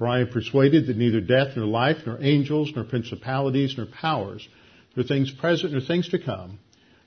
[0.00, 4.48] For I am persuaded that neither death, nor life, nor angels, nor principalities, nor powers,
[4.96, 6.58] nor things present, nor things to come,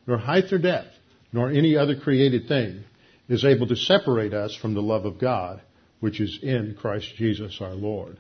[0.06, 0.94] nor height nor depth,
[1.32, 2.84] nor any other created thing
[3.28, 5.60] is able to separate us from the love of God,
[6.02, 8.20] which is in Christ Jesus our Lord.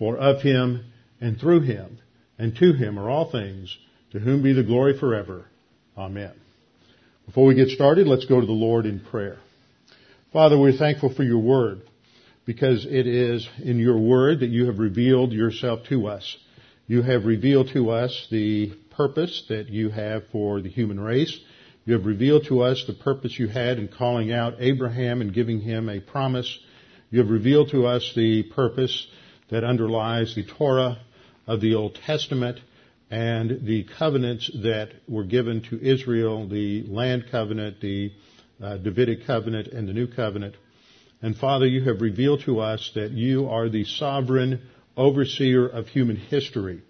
[0.00, 0.86] For of him,
[1.20, 2.00] and through him,
[2.40, 3.78] and to him are all things,
[4.10, 5.44] to whom be the glory forever.
[5.96, 6.32] Amen.
[7.24, 9.38] Before we get started, let's go to the Lord in prayer.
[10.32, 11.82] Father, we're thankful for your word
[12.48, 16.34] because it is in your word that you have revealed yourself to us.
[16.86, 21.38] You have revealed to us the purpose that you have for the human race.
[21.84, 25.60] You have revealed to us the purpose you had in calling out Abraham and giving
[25.60, 26.58] him a promise.
[27.10, 29.06] You have revealed to us the purpose
[29.50, 30.96] that underlies the Torah
[31.46, 32.60] of the Old Testament
[33.10, 38.10] and the covenants that were given to Israel, the land covenant, the
[38.62, 40.54] uh, Davidic covenant, and the new covenant.
[41.20, 44.62] And Father, you have revealed to us that you are the sovereign
[44.96, 46.82] overseer of human history.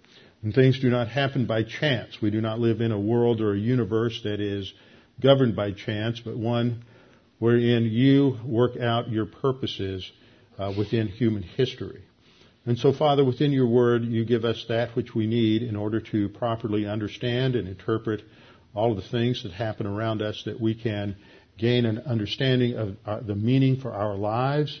[0.43, 2.21] And things do not happen by chance.
[2.21, 4.71] We do not live in a world or a universe that is
[5.19, 6.83] governed by chance, but one
[7.39, 10.09] wherein you work out your purposes
[10.57, 12.03] uh, within human history.
[12.65, 15.99] And so, Father, within your word, you give us that which we need in order
[16.11, 18.21] to properly understand and interpret
[18.75, 21.15] all of the things that happen around us that we can
[21.59, 24.79] gain an understanding of our, the meaning for our lives,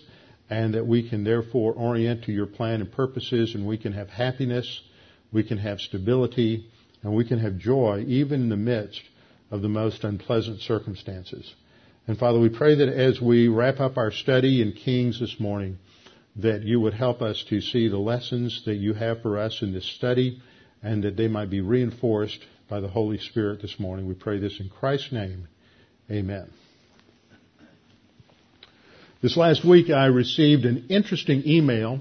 [0.49, 4.09] and that we can therefore orient to your plan and purposes, and we can have
[4.09, 4.81] happiness,
[5.31, 6.65] we can have stability,
[7.03, 9.01] and we can have joy even in the midst
[9.51, 11.53] of the most unpleasant circumstances.
[12.07, 15.77] And Father, we pray that as we wrap up our study in Kings this morning,
[16.37, 19.73] that you would help us to see the lessons that you have for us in
[19.73, 20.41] this study
[20.81, 24.07] and that they might be reinforced by the Holy Spirit this morning.
[24.07, 25.47] We pray this in Christ's name.
[26.09, 26.49] Amen.
[29.21, 31.99] This last week I received an interesting email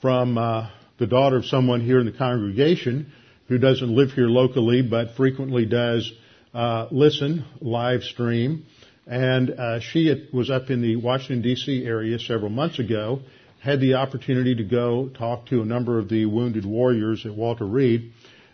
[0.00, 3.10] from uh, the daughter of someone here in the congregation
[3.48, 6.12] who doesn't live here locally but frequently does
[6.54, 8.64] uh, listen live stream.
[9.08, 11.84] And uh, she was up in the Washington D.C.
[11.84, 13.22] area several months ago,
[13.60, 17.66] had the opportunity to go talk to a number of the wounded warriors at Walter
[17.66, 18.12] Reed,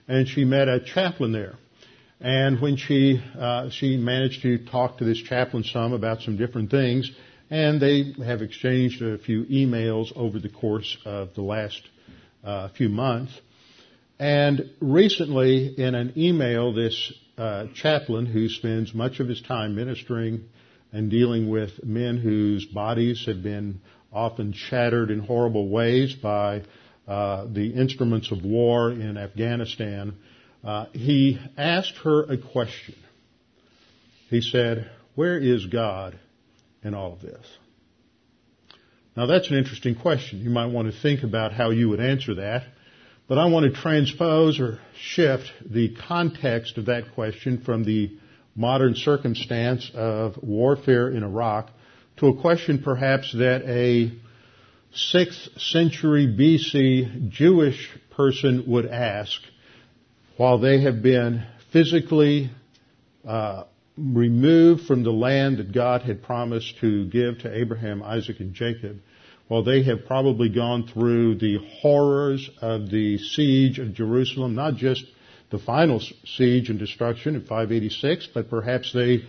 [0.09, 1.57] and she met a chaplain there.
[2.23, 6.71] And when she uh, she managed to talk to this chaplain some about some different
[6.71, 7.11] things,
[7.53, 11.83] and they have exchanged a few emails over the course of the last
[12.43, 13.39] uh, few months.
[14.19, 20.49] And recently, in an email, this uh, chaplain who spends much of his time ministering
[20.95, 26.63] and dealing with men whose bodies have been often shattered in horrible ways by
[27.07, 30.15] uh, the instruments of war in Afghanistan,
[30.65, 32.95] uh, he asked her a question.
[34.31, 36.19] He said, Where is God
[36.83, 37.47] in all of this?
[39.17, 40.41] Now that's an interesting question.
[40.41, 42.65] You might want to think about how you would answer that.
[43.29, 48.17] But I want to transpose or shift the context of that question from the
[48.55, 51.71] modern circumstance of warfare in Iraq
[52.19, 54.13] to a question perhaps that a
[54.95, 59.41] 6th century BC Jewish person would ask
[60.37, 62.51] while they have been physically
[63.27, 63.65] uh,
[63.97, 69.01] removed from the land that God had promised to give to Abraham, Isaac, and Jacob,
[69.49, 75.05] while they have probably gone through the horrors of the siege of Jerusalem, not just
[75.51, 79.25] the final siege and destruction in 586, but perhaps they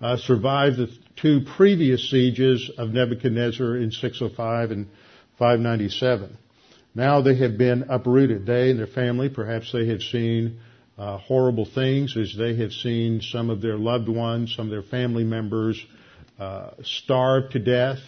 [0.00, 4.86] uh, survived the two previous sieges of Nebuchadnezzar in 605 and
[5.38, 6.36] 597.
[6.94, 8.44] Now they have been uprooted.
[8.44, 10.60] They and their family, perhaps they have seen
[10.96, 14.82] uh, horrible things as they have seen some of their loved ones, some of their
[14.82, 15.84] family members
[16.38, 17.98] uh, starve to death,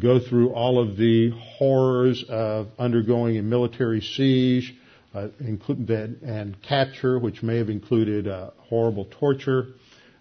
[0.00, 4.74] go through all of the horrors of undergoing a military siege
[5.14, 9.66] uh, and capture, which may have included uh, horrible torture.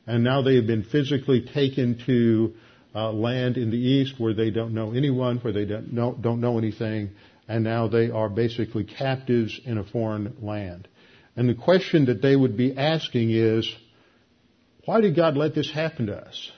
[0.07, 2.53] And now they have been physically taken to
[2.95, 6.41] uh, land in the east where they don't know anyone, where they don't know, don't
[6.41, 7.11] know anything,
[7.47, 10.87] and now they are basically captives in a foreign land.
[11.39, 13.73] And the question that they would be asking is,
[14.83, 16.51] why did God let this happen to us?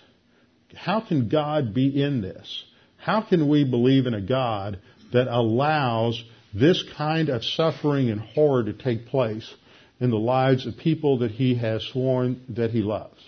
[0.73, 2.63] How can God be in this?
[2.97, 4.79] How can we believe in a God
[5.13, 9.53] that allows this kind of suffering and horror to take place
[9.99, 13.21] in the lives of people that he has sworn that he loves?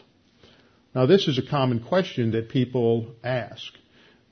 [0.95, 3.71] Now this is a common question that people ask.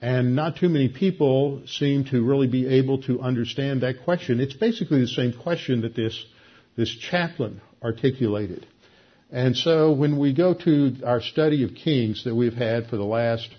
[0.01, 4.39] And not too many people seem to really be able to understand that question.
[4.39, 6.25] It's basically the same question that this,
[6.75, 8.65] this chaplain articulated.
[9.31, 13.06] And so when we go to our study of Kings that we've had for the
[13.06, 13.50] last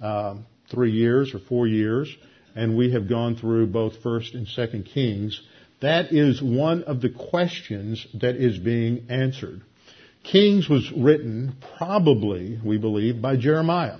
[0.00, 2.14] um, three years or four years,
[2.54, 5.40] and we have gone through both First and Second Kings,
[5.80, 9.62] that is one of the questions that is being answered.
[10.24, 13.98] Kings was written probably, we believe, by Jeremiah.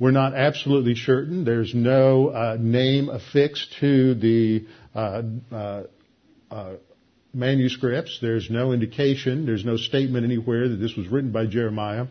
[0.00, 1.44] We're not absolutely certain.
[1.44, 5.22] There's no uh, name affixed to the uh,
[5.52, 5.82] uh,
[6.50, 6.72] uh,
[7.34, 8.18] manuscripts.
[8.20, 9.46] There's no indication.
[9.46, 12.06] There's no statement anywhere that this was written by Jeremiah.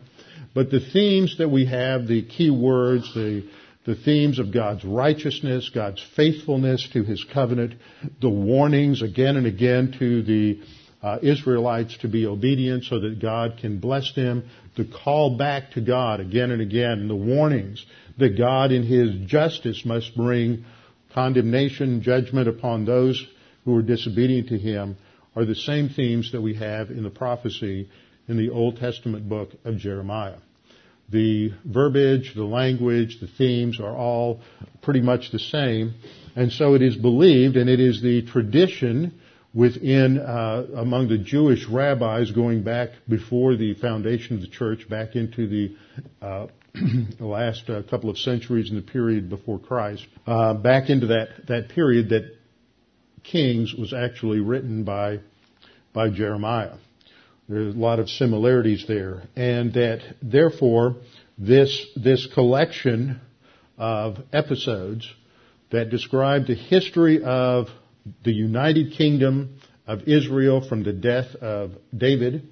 [0.54, 3.48] But the themes that we have, the key words, the
[3.84, 7.74] the themes of God's righteousness, God's faithfulness to His covenant,
[8.20, 10.60] the warnings again and again to the
[11.02, 15.82] uh, Israelites to be obedient so that God can bless them, the call back to
[15.82, 17.84] God again and again, the warnings
[18.18, 20.64] that God in His justice must bring
[21.12, 23.22] condemnation, judgment upon those
[23.66, 24.96] who are disobedient to Him
[25.36, 27.88] are the same themes that we have in the prophecy
[28.28, 30.38] in the Old Testament book of Jeremiah.
[31.10, 34.40] The verbiage, the language, the themes are all
[34.82, 35.94] pretty much the same.
[36.34, 39.20] And so it is believed, and it is the tradition
[39.52, 45.14] within uh, among the Jewish rabbis going back before the foundation of the church, back
[45.14, 45.76] into the
[46.20, 46.46] uh,
[47.20, 51.68] last uh, couple of centuries in the period before Christ, uh, back into that that
[51.68, 52.36] period that
[53.24, 55.20] Kings was actually written by
[55.92, 56.76] by Jeremiah.
[57.48, 60.96] There's a lot of similarities there, and that therefore
[61.36, 63.20] this this collection
[63.76, 65.12] of episodes
[65.70, 67.68] that describe the history of
[68.22, 72.48] the United Kingdom of Israel from the death of David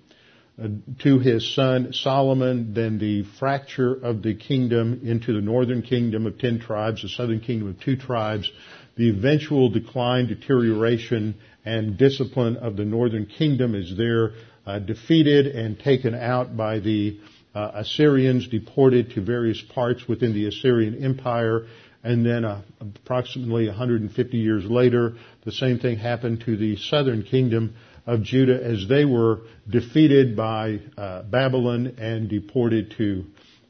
[0.62, 6.26] uh, to his son Solomon, then the fracture of the kingdom into the northern kingdom
[6.26, 8.50] of ten tribes, the southern kingdom of two tribes,
[8.96, 11.34] the eventual decline, deterioration,
[11.64, 14.32] and discipline of the northern kingdom is there
[14.66, 17.18] uh, defeated and taken out by the
[17.54, 21.66] uh, Assyrians, deported to various parts within the Assyrian Empire,
[22.02, 25.14] and then uh, approximately 150 years later,
[25.44, 27.74] the same thing happened to the southern kingdom
[28.06, 33.24] of Judah as they were defeated by uh, Babylon and deported to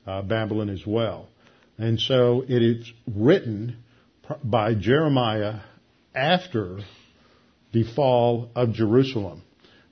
[0.07, 1.29] uh, Babylon as well.
[1.79, 3.83] And so it is written
[4.43, 5.61] by Jeremiah
[6.15, 6.79] after
[7.73, 9.43] the fall of Jerusalem,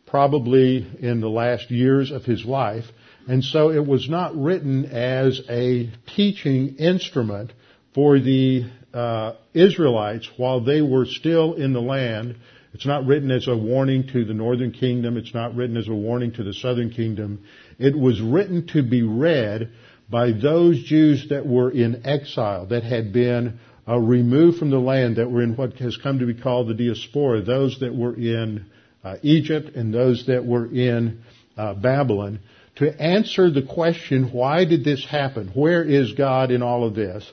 [0.07, 2.85] probably in the last years of his life.
[3.29, 7.53] And so it was not written as a teaching instrument
[7.95, 12.37] for the uh, Israelites while they were still in the land.
[12.73, 15.17] It's not written as a warning to the northern kingdom.
[15.17, 17.45] It's not written as a warning to the southern kingdom.
[17.79, 19.73] It was written to be read
[20.09, 25.17] by those Jews that were in exile, that had been uh, removed from the land,
[25.17, 28.67] that were in what has come to be called the diaspora, those that were in
[29.03, 31.23] uh, Egypt and those that were in
[31.57, 32.41] uh, Babylon,
[32.77, 35.51] to answer the question, why did this happen?
[35.55, 37.31] Where is God in all of this?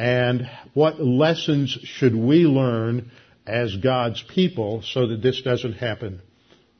[0.00, 3.10] and what lessons should we learn
[3.46, 6.22] as God's people so that this doesn't happen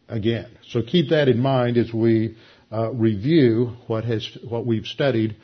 [0.08, 0.50] again.
[0.68, 2.36] So keep that in mind as we
[2.72, 5.36] uh, review what has what we've studied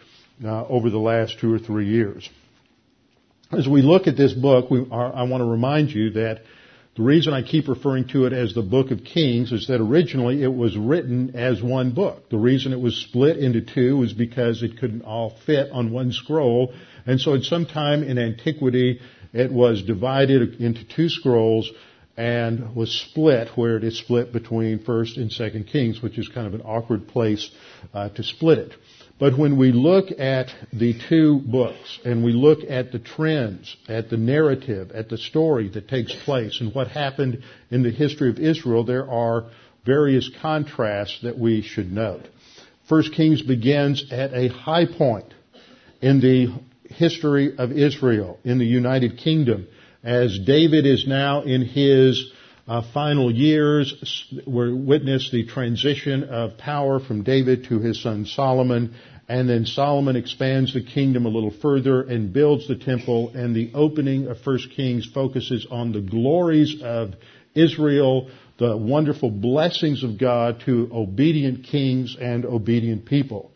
[0.43, 2.27] uh, over the last two or three years.
[3.53, 6.43] As we look at this book, are, I want to remind you that
[6.97, 10.43] the reason I keep referring to it as the Book of Kings is that originally
[10.43, 12.29] it was written as one book.
[12.29, 16.11] The reason it was split into two was because it couldn't all fit on one
[16.11, 16.75] scroll.
[17.07, 18.99] And so at some time in antiquity,
[19.33, 21.71] it was divided into two scrolls
[22.17, 26.49] and was split where it is split between First and Second Kings, which is kind
[26.49, 27.49] of an awkward place
[27.95, 28.73] uh, to split it.
[29.19, 34.11] But when we look at the two books and we look at the trends, at
[34.11, 38.39] the narrative, at the story that takes place and what happened in the history of
[38.39, 39.47] Israel, there are
[39.87, 42.27] various contrasts that we should note.
[42.89, 45.33] First Kings begins at a high point
[46.03, 46.53] in the
[46.95, 49.67] history of Israel, in the United Kingdom,
[50.05, 52.33] as David is now in his
[52.69, 58.95] uh, final years were witness the transition of power from David to his son Solomon,
[59.29, 63.71] and then Solomon expands the kingdom a little further and builds the temple, and the
[63.75, 67.15] opening of First Kings focuses on the glories of
[67.55, 73.53] Israel, the wonderful blessings of God to obedient kings and obedient people.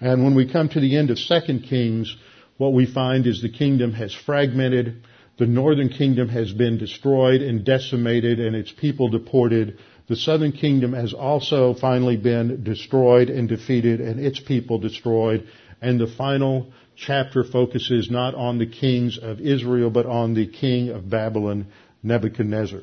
[0.00, 2.14] And when we come to the end of Second Kings,
[2.56, 7.64] what we find is the kingdom has fragmented, the northern kingdom has been destroyed and
[7.64, 9.78] decimated and its people deported.
[10.06, 15.48] The southern kingdom has also finally been destroyed and defeated and its people destroyed.
[15.80, 20.90] And the final chapter focuses not on the kings of Israel, but on the king
[20.90, 21.66] of Babylon,
[22.02, 22.82] Nebuchadnezzar.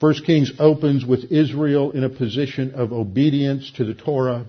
[0.00, 4.46] First Kings opens with Israel in a position of obedience to the Torah,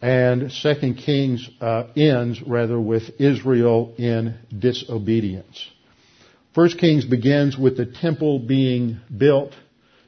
[0.00, 5.70] and Second Kings uh, ends rather with Israel in disobedience.
[6.54, 9.52] First Kings begins with the temple being built.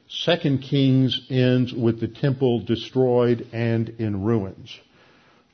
[0.09, 4.77] Second Kings ends with the temple destroyed and in ruins.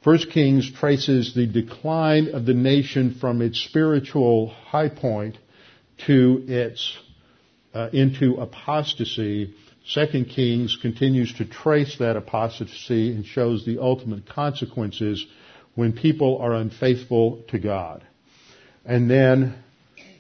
[0.03, 5.37] First Kings traces the decline of the nation from its spiritual high point
[6.05, 6.97] to its
[7.73, 9.53] uh, into apostasy.
[9.85, 15.25] Second Kings continues to trace that apostasy and shows the ultimate consequences
[15.75, 18.05] when people are unfaithful to God.
[18.85, 19.63] And then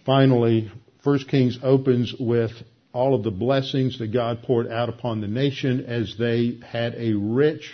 [0.07, 0.71] Finally,
[1.03, 2.53] 1 Kings opens with
[2.93, 7.11] all of the blessings that God poured out upon the nation as they had a
[7.11, 7.73] rich,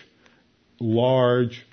[0.79, 1.63] large,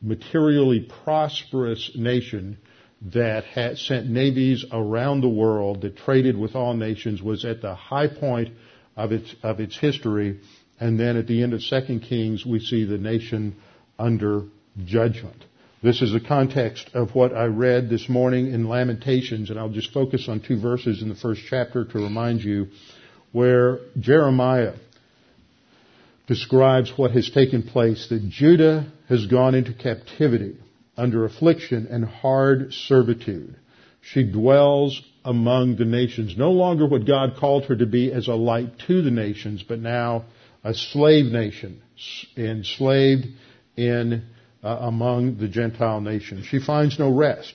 [0.00, 2.56] materially prosperous nation
[3.02, 7.74] that had sent navies around the world that traded with all nations was at the
[7.74, 8.50] high point
[8.96, 10.38] of its of its history
[10.78, 13.56] and then at the end of 2 Kings we see the nation
[13.98, 14.44] under
[14.84, 15.44] judgment.
[15.86, 19.92] This is the context of what I read this morning in Lamentations, and I'll just
[19.92, 22.70] focus on two verses in the first chapter to remind you
[23.30, 24.74] where Jeremiah
[26.26, 30.56] describes what has taken place, that Judah has gone into captivity
[30.96, 33.54] under affliction and hard servitude.
[34.00, 38.34] She dwells among the nations, no longer what God called her to be as a
[38.34, 40.24] light to the nations, but now
[40.64, 41.80] a slave nation,
[42.36, 43.26] enslaved
[43.76, 44.24] in
[44.62, 46.46] uh, among the Gentile nations.
[46.46, 47.54] She finds no rest.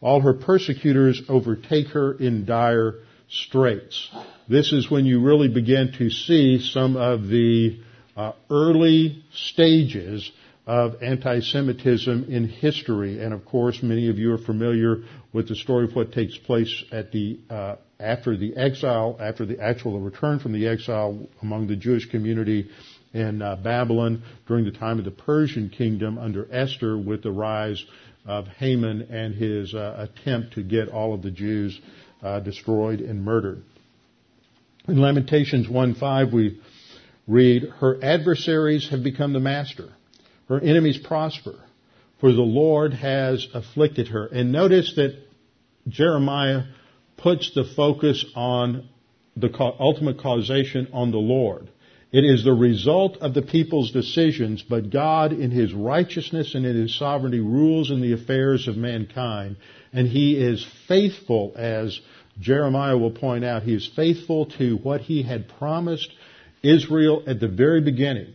[0.00, 2.96] All her persecutors overtake her in dire
[3.28, 4.10] straits.
[4.48, 7.78] This is when you really begin to see some of the
[8.16, 10.30] uh, early stages
[10.66, 13.22] of anti-Semitism in history.
[13.22, 15.02] And of course, many of you are familiar
[15.32, 19.60] with the story of what takes place at the uh, after the exile, after the
[19.60, 22.70] actual return from the exile among the Jewish community
[23.12, 27.84] in uh, Babylon during the time of the Persian kingdom under Esther with the rise
[28.26, 31.78] of Haman and his uh, attempt to get all of the Jews
[32.22, 33.62] uh, destroyed and murdered.
[34.86, 36.58] In Lamentations 1:5 we
[37.26, 39.88] read, "Her adversaries have become the master;
[40.48, 41.54] her enemies prosper,
[42.18, 45.16] for the Lord has afflicted her." And notice that
[45.88, 46.64] Jeremiah
[47.16, 48.88] puts the focus on
[49.36, 51.68] the ultimate causation on the Lord.
[52.12, 56.74] It is the result of the people's decisions, but God in His righteousness and in
[56.74, 59.56] His sovereignty rules in the affairs of mankind.
[59.92, 62.00] And He is faithful, as
[62.40, 66.10] Jeremiah will point out, He is faithful to what He had promised
[66.64, 68.34] Israel at the very beginning.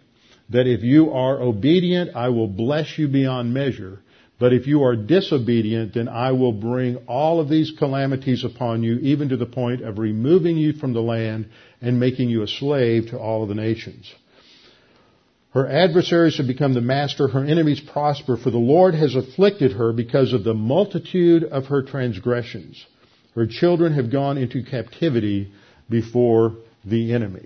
[0.52, 4.00] That if you are obedient, I will bless you beyond measure.
[4.38, 8.98] But if you are disobedient, then I will bring all of these calamities upon you,
[8.98, 11.50] even to the point of removing you from the land
[11.82, 14.14] and making you a slave to all of the nations.
[15.52, 19.94] Her adversaries have become the master, her enemies prosper, for the Lord has afflicted her
[19.94, 22.86] because of the multitude of her transgressions.
[23.36, 25.54] Her children have gone into captivity
[25.90, 27.46] before the enemy.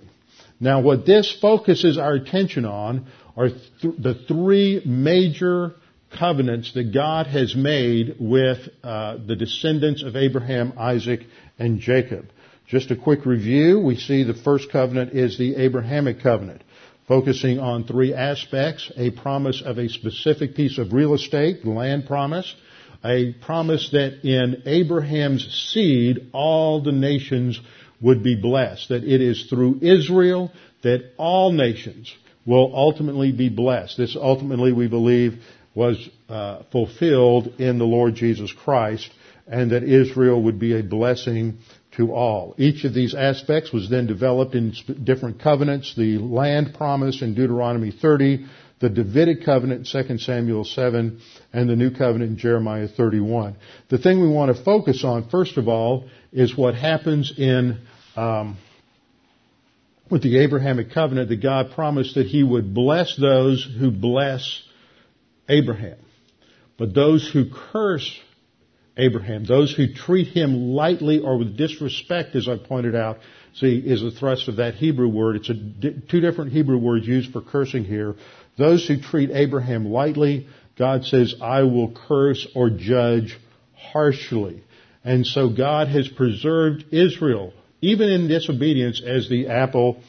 [0.60, 3.06] Now what this focuses our attention on
[3.38, 5.76] are th- the three major
[6.18, 11.22] covenants that God has made with uh, the descendants of Abraham, Isaac,
[11.58, 12.28] and Jacob.
[12.68, 13.80] Just a quick review.
[13.80, 16.64] We see the first covenant is the Abrahamic covenant,
[17.08, 18.92] focusing on three aspects.
[18.96, 22.56] A promise of a specific piece of real estate, the land promise.
[23.04, 27.60] A promise that in Abraham's seed, all the nations
[28.02, 28.90] would be blessed.
[28.90, 30.52] That it is through Israel
[30.84, 32.14] that all nations
[32.46, 33.98] will ultimately be blessed.
[33.98, 35.42] This ultimately, we believe,
[35.80, 39.10] was uh, fulfilled in the Lord Jesus Christ
[39.48, 41.60] and that Israel would be a blessing
[41.96, 42.54] to all.
[42.58, 44.74] Each of these aspects was then developed in
[45.06, 48.46] different covenants, the land promise in Deuteronomy 30,
[48.82, 51.22] the Davidic covenant in 2 Samuel 7,
[51.54, 53.56] and the new covenant in Jeremiah 31.
[53.88, 57.80] The thing we want to focus on, first of all, is what happens in
[58.18, 58.58] um,
[60.12, 64.64] with the Abrahamic covenant that God promised that he would bless those who bless
[65.50, 65.98] Abraham.
[66.78, 68.18] But those who curse
[68.96, 73.20] Abraham, those who treat him lightly or with disrespect, as I pointed out,
[73.54, 75.38] see, is the thrust of that Hebrew word.
[75.38, 78.16] It's two different Hebrew words used for cursing here.
[78.58, 83.38] Those who treat Abraham lightly, God says, I will curse or judge
[83.76, 84.64] harshly.
[85.04, 90.02] And so God has preserved Israel, even in disobedience, as the apple,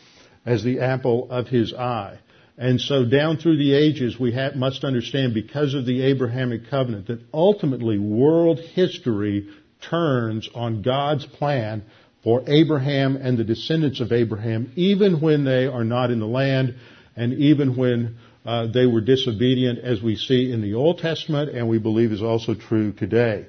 [0.44, 2.18] as the apple of his eye.
[2.60, 7.06] And so down through the ages, we have, must understand because of the Abrahamic covenant
[7.06, 9.48] that ultimately world history
[9.88, 11.84] turns on God's plan
[12.22, 16.74] for Abraham and the descendants of Abraham, even when they are not in the land
[17.16, 21.66] and even when uh, they were disobedient, as we see in the Old Testament and
[21.66, 23.46] we believe is also true today.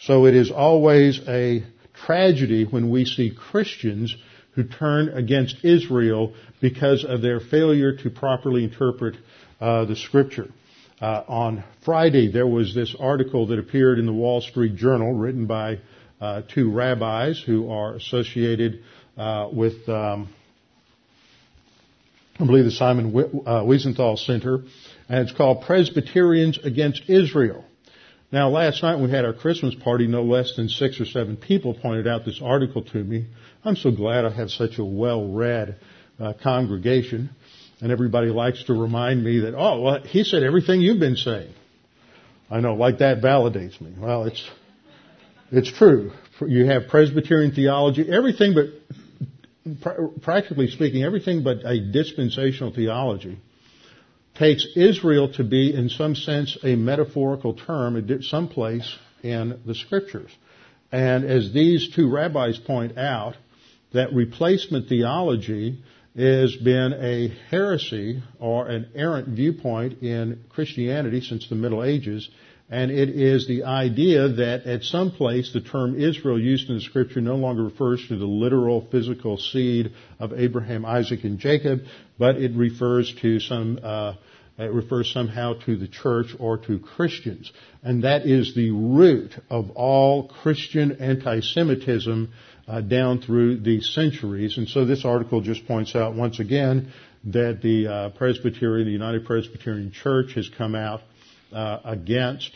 [0.00, 1.64] So it is always a
[1.94, 4.14] tragedy when we see Christians
[4.54, 9.16] who turn against Israel because of their failure to properly interpret
[9.60, 10.48] uh, the Scripture.
[11.00, 15.46] Uh, on Friday, there was this article that appeared in the Wall Street Journal, written
[15.46, 15.78] by
[16.20, 18.82] uh, two rabbis who are associated
[19.16, 20.28] uh, with, um,
[22.38, 24.64] I believe, the Simon uh, Wiesenthal Center,
[25.08, 27.64] and it's called Presbyterians Against Israel.
[28.32, 30.06] Now, last night we had our Christmas party.
[30.06, 33.26] No less than six or seven people pointed out this article to me.
[33.64, 35.76] I'm so glad I have such a well-read
[36.20, 37.30] uh, congregation,
[37.80, 41.52] and everybody likes to remind me that, oh, well, he said everything you've been saying.
[42.48, 43.94] I know, like that validates me.
[43.98, 44.48] Well, it's
[45.52, 46.12] it's true.
[46.46, 53.38] You have Presbyterian theology, everything but, practically speaking, everything but a dispensational theology
[54.40, 60.30] takes Israel to be, in some sense, a metaphorical term someplace in the scriptures.
[60.90, 63.36] And as these two rabbis point out,
[63.92, 65.82] that replacement theology
[66.16, 72.28] has been a heresy or an errant viewpoint in Christianity since the Middle Ages,
[72.70, 76.80] and it is the idea that at some place the term Israel used in the
[76.80, 81.80] scripture no longer refers to the literal physical seed of Abraham, Isaac, and Jacob,
[82.16, 84.14] but it refers to some, uh,
[84.60, 87.52] it refers somehow to the church or to Christians.
[87.82, 92.32] And that is the root of all Christian anti-Semitism
[92.68, 94.58] uh, down through the centuries.
[94.58, 96.92] And so this article just points out once again
[97.24, 101.00] that the uh, Presbyterian, the United Presbyterian Church has come out
[101.52, 102.50] uh, against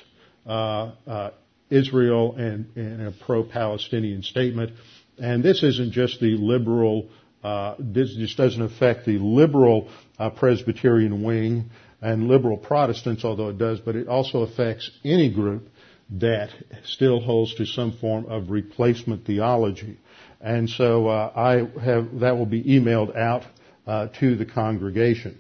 [0.47, 1.31] uh, uh,
[1.71, 4.73] Israel and, and, a pro-Palestinian statement.
[5.19, 7.09] And this isn't just the liberal,
[7.43, 9.89] uh, this just doesn't affect the liberal
[10.37, 11.71] Presbyterian wing
[12.05, 15.67] and liberal Protestants, although it does, but it also affects any group
[16.11, 16.51] that
[16.85, 19.99] still holds to some form of replacement theology.
[20.39, 23.45] And so uh, I have that will be emailed out
[23.87, 25.39] uh, to the congregation.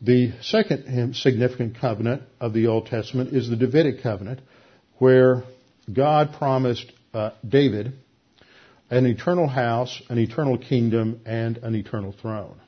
[0.00, 4.38] The second significant covenant of the Old Testament is the Davidic covenant,
[4.98, 5.42] where
[5.92, 7.94] God promised uh, David
[8.90, 12.60] an eternal house, an eternal kingdom, and an eternal throne.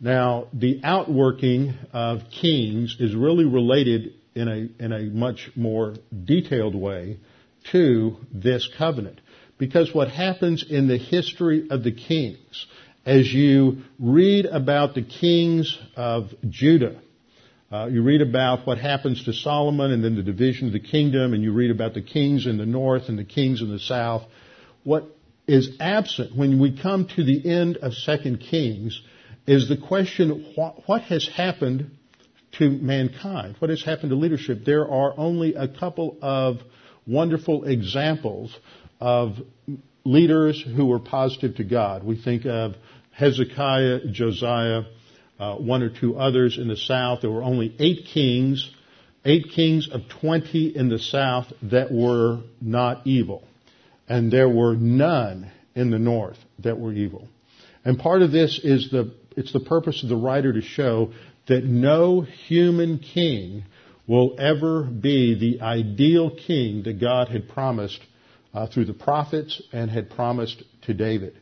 [0.00, 6.74] Now, the outworking of kings is really related in a, in a much more detailed
[6.74, 7.18] way
[7.72, 9.20] to this covenant.
[9.58, 12.66] Because what happens in the history of the kings,
[13.06, 17.00] as you read about the kings of Judah,
[17.72, 21.32] uh, you read about what happens to Solomon and then the division of the kingdom,
[21.32, 24.22] and you read about the kings in the north and the kings in the south.
[24.84, 25.04] What
[25.48, 29.00] is absent when we come to the end of Second Kings
[29.46, 31.90] is the question, what, what has happened
[32.52, 33.56] to mankind?
[33.58, 34.64] What has happened to leadership?
[34.64, 36.58] There are only a couple of
[37.06, 38.56] wonderful examples
[39.00, 39.36] of
[40.04, 42.04] leaders who were positive to God.
[42.04, 42.74] We think of
[43.12, 44.82] Hezekiah, Josiah,
[45.38, 47.20] uh, one or two others in the south.
[47.20, 48.70] There were only eight kings,
[49.24, 53.42] eight kings of 20 in the south that were not evil.
[54.08, 57.28] And there were none in the north that were evil.
[57.84, 61.12] And part of this is the, it's the purpose of the writer to show
[61.46, 63.64] that no human king
[64.06, 68.00] will ever be the ideal king that God had promised
[68.54, 71.38] uh, through the prophets and had promised to David.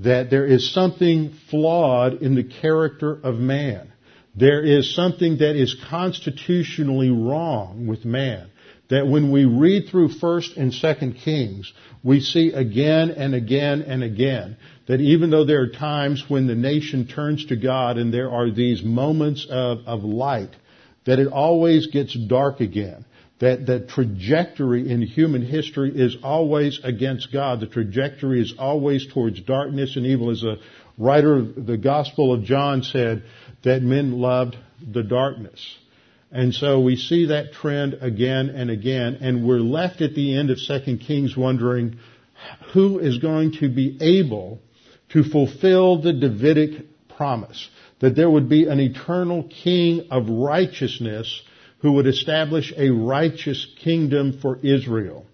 [0.00, 3.92] That there is something flawed in the character of man.
[4.36, 8.50] There is something that is constitutionally wrong with man.
[8.90, 11.72] That when we read through 1st and 2nd Kings,
[12.02, 16.54] we see again and again and again that even though there are times when the
[16.54, 20.56] nation turns to God and there are these moments of, of light,
[21.04, 23.04] that it always gets dark again
[23.40, 27.60] that the trajectory in human history is always against God.
[27.60, 30.30] The trajectory is always towards darkness and evil.
[30.30, 30.56] As a
[30.96, 33.22] writer of the Gospel of John said,
[33.62, 34.56] that men loved
[34.92, 35.76] the darkness.
[36.30, 40.50] And so we see that trend again and again, and we're left at the end
[40.50, 41.98] of 2 Kings wondering
[42.72, 44.60] who is going to be able
[45.10, 47.68] to fulfill the Davidic promise
[48.00, 51.42] that there would be an eternal king of righteousness
[51.80, 55.24] who would establish a righteous kingdom for Israel.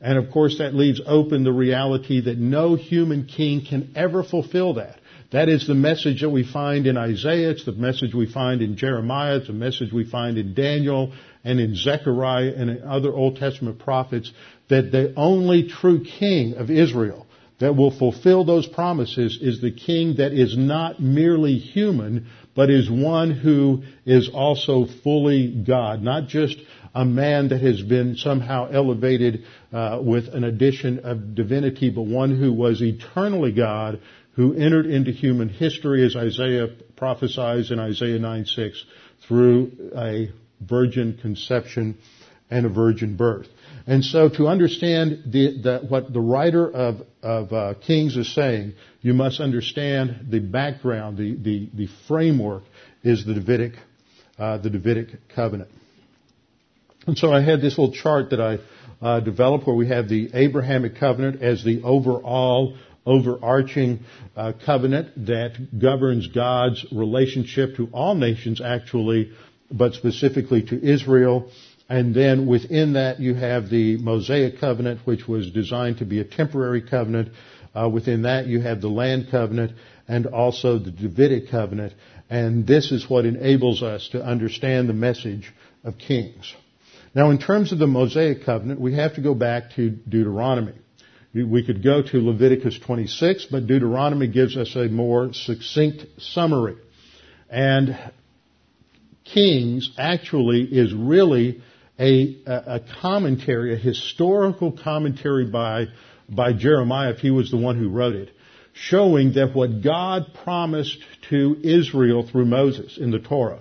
[0.00, 4.74] And of course that leaves open the reality that no human king can ever fulfill
[4.74, 4.98] that.
[5.32, 8.76] That is the message that we find in Isaiah, it's the message we find in
[8.76, 11.12] Jeremiah, it's the message we find in Daniel
[11.42, 14.30] and in Zechariah and in other Old Testament prophets,
[14.68, 17.26] that the only true king of Israel
[17.58, 22.88] that will fulfill those promises is the king that is not merely human, but is
[22.88, 26.56] one who is also fully God, not just
[26.94, 32.38] a man that has been somehow elevated uh, with an addition of divinity, but one
[32.38, 34.00] who was eternally God,
[34.36, 38.76] who entered into human history, as Isaiah prophesies in Isaiah 9:6,
[39.26, 41.96] through a virgin conception
[42.50, 43.48] and a virgin birth.
[43.86, 48.74] And so to understand the, the, what the writer of, of uh, Kings is saying,
[49.00, 52.64] you must understand the background, the, the, the framework
[53.02, 53.74] is the Davidic,
[54.38, 55.70] uh, the Davidic covenant.
[57.06, 58.58] And so I had this little chart that I
[59.00, 64.00] uh, developed where we have the Abrahamic covenant as the overall overarching
[64.36, 69.32] uh, covenant that governs God's relationship to all nations actually,
[69.70, 71.50] but specifically to Israel.
[71.88, 76.24] And then within that you have the Mosaic covenant, which was designed to be a
[76.24, 77.32] temporary covenant.
[77.74, 79.70] Uh, within that you have the land covenant
[80.08, 81.92] and also the Davidic covenant.
[82.30, 85.52] And this is what enables us to understand the message
[85.84, 86.54] of Kings.
[87.14, 90.74] Now in terms of the Mosaic covenant, we have to go back to Deuteronomy.
[91.44, 96.76] We could go to Leviticus 26, but Deuteronomy gives us a more succinct summary.
[97.50, 97.98] And
[99.24, 101.60] Kings actually is really
[101.98, 105.86] a, a commentary, a historical commentary by,
[106.26, 108.30] by Jeremiah, if he was the one who wrote it,
[108.72, 113.60] showing that what God promised to Israel through Moses in the Torah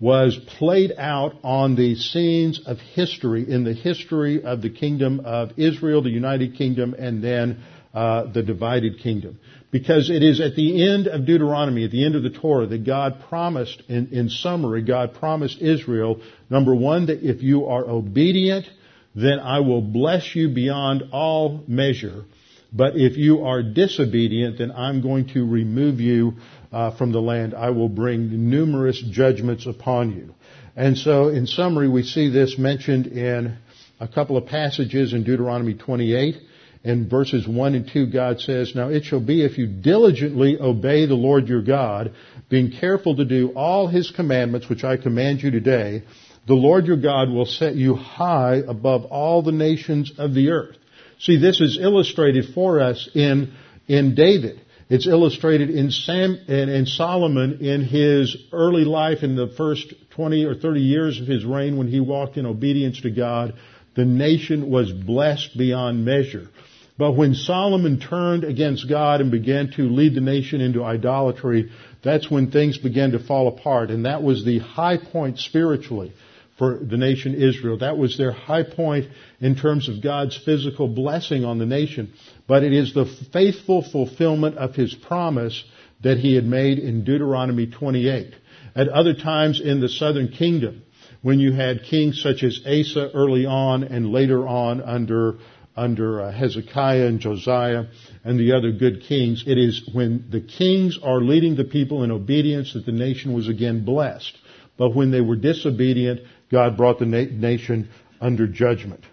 [0.00, 5.52] was played out on the scenes of history, in the history of the kingdom of
[5.58, 9.38] Israel, the United Kingdom, and then uh, the divided kingdom.
[9.70, 12.84] Because it is at the end of Deuteronomy, at the end of the Torah, that
[12.84, 18.66] God promised, in, in summary, God promised Israel, number one, that if you are obedient,
[19.14, 22.24] then I will bless you beyond all measure.
[22.72, 26.34] But if you are disobedient, then I'm going to remove you
[26.72, 27.54] uh, from the land.
[27.54, 30.34] I will bring numerous judgments upon you.
[30.76, 33.58] And so, in summary, we see this mentioned in
[33.98, 36.36] a couple of passages in Deuteronomy 28
[36.82, 41.06] in verses 1 and 2, God says, Now it shall be if you diligently obey
[41.06, 42.14] the Lord your God,
[42.48, 46.04] being careful to do all his commandments which I command you today,
[46.46, 50.78] the Lord your God will set you high above all the nations of the earth.
[51.20, 53.52] See, this is illustrated for us in,
[53.86, 54.60] in David.
[54.88, 60.44] It's illustrated in, Sam, in, in Solomon in his early life in the first 20
[60.46, 63.54] or 30 years of his reign when he walked in obedience to God.
[63.96, 66.48] The nation was blessed beyond measure.
[66.96, 71.70] But when Solomon turned against God and began to lead the nation into idolatry,
[72.02, 73.90] that's when things began to fall apart.
[73.90, 76.12] And that was the high point spiritually
[76.60, 77.78] for the nation Israel.
[77.78, 79.06] That was their high point
[79.40, 82.12] in terms of God's physical blessing on the nation.
[82.46, 85.64] But it is the faithful fulfillment of His promise
[86.02, 88.34] that He had made in Deuteronomy 28.
[88.76, 90.82] At other times in the southern kingdom,
[91.22, 95.38] when you had kings such as Asa early on and later on under
[95.76, 97.84] under uh, Hezekiah and Josiah
[98.22, 99.44] and the other good kings.
[99.46, 103.48] It is when the kings are leading the people in obedience that the nation was
[103.48, 104.36] again blessed.
[104.76, 107.88] But when they were disobedient, God brought the na- nation
[108.20, 109.04] under judgment.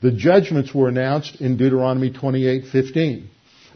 [0.00, 3.28] The judgments were announced in Deuteronomy 28:15.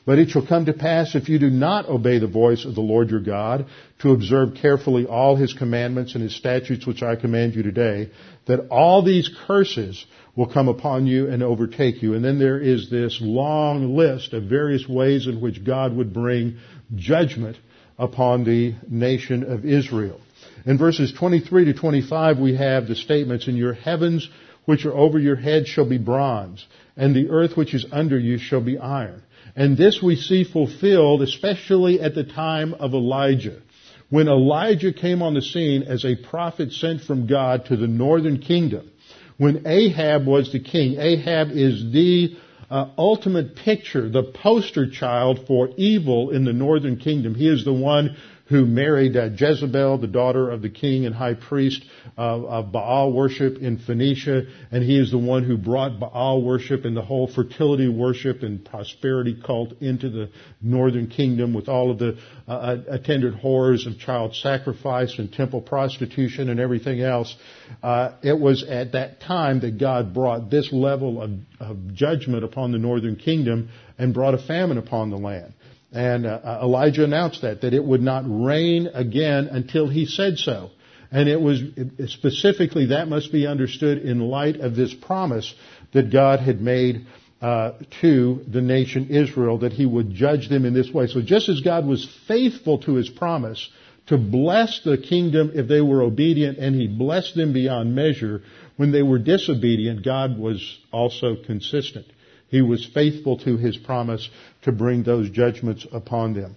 [0.04, 2.80] But it shall come to pass if you do not obey the voice of the
[2.80, 3.66] Lord your God
[4.00, 8.10] to observe carefully all his commandments and his statutes which I command you today,
[8.46, 12.14] that all these curses will come upon you and overtake you.
[12.14, 16.56] And then there is this long list of various ways in which God would bring
[16.96, 17.56] judgment
[17.96, 20.20] upon the nation of Israel.
[20.64, 24.28] In verses 23 to 25 we have the statements, and your heavens
[24.64, 26.64] which are over your head shall be bronze,
[26.96, 29.22] and the earth which is under you shall be iron.
[29.56, 33.60] And this we see fulfilled especially at the time of Elijah.
[34.08, 38.38] When Elijah came on the scene as a prophet sent from God to the northern
[38.38, 38.90] kingdom,
[39.38, 41.00] when Ahab was the king.
[41.00, 42.36] Ahab is the
[42.70, 47.34] uh, ultimate picture, the poster child for evil in the northern kingdom.
[47.34, 48.16] He is the one
[48.52, 51.82] who married uh, Jezebel, the daughter of the king and high priest
[52.18, 56.94] of, Baal worship in Phoenicia, and he is the one who brought Baal worship and
[56.94, 62.18] the whole fertility worship and prosperity cult into the northern kingdom with all of the
[62.46, 67.34] uh, uh attendant horrors of child sacrifice and temple prostitution and everything else.
[67.82, 72.72] Uh, it was at that time that God brought this level of, of judgment upon
[72.72, 75.54] the northern kingdom and brought a famine upon the land.
[75.92, 80.38] And uh, uh, Elijah announced that, that it would not rain again until he said
[80.38, 80.70] so.
[81.10, 81.60] And it was
[82.06, 85.54] specifically that must be understood in light of this promise
[85.92, 87.06] that God had made
[87.42, 91.08] uh, to the nation Israel that he would judge them in this way.
[91.08, 93.68] So just as God was faithful to his promise
[94.06, 98.42] to bless the kingdom if they were obedient and he blessed them beyond measure,
[98.76, 102.06] when they were disobedient, God was also consistent.
[102.48, 104.28] He was faithful to his promise
[104.62, 106.56] to bring those judgments upon them.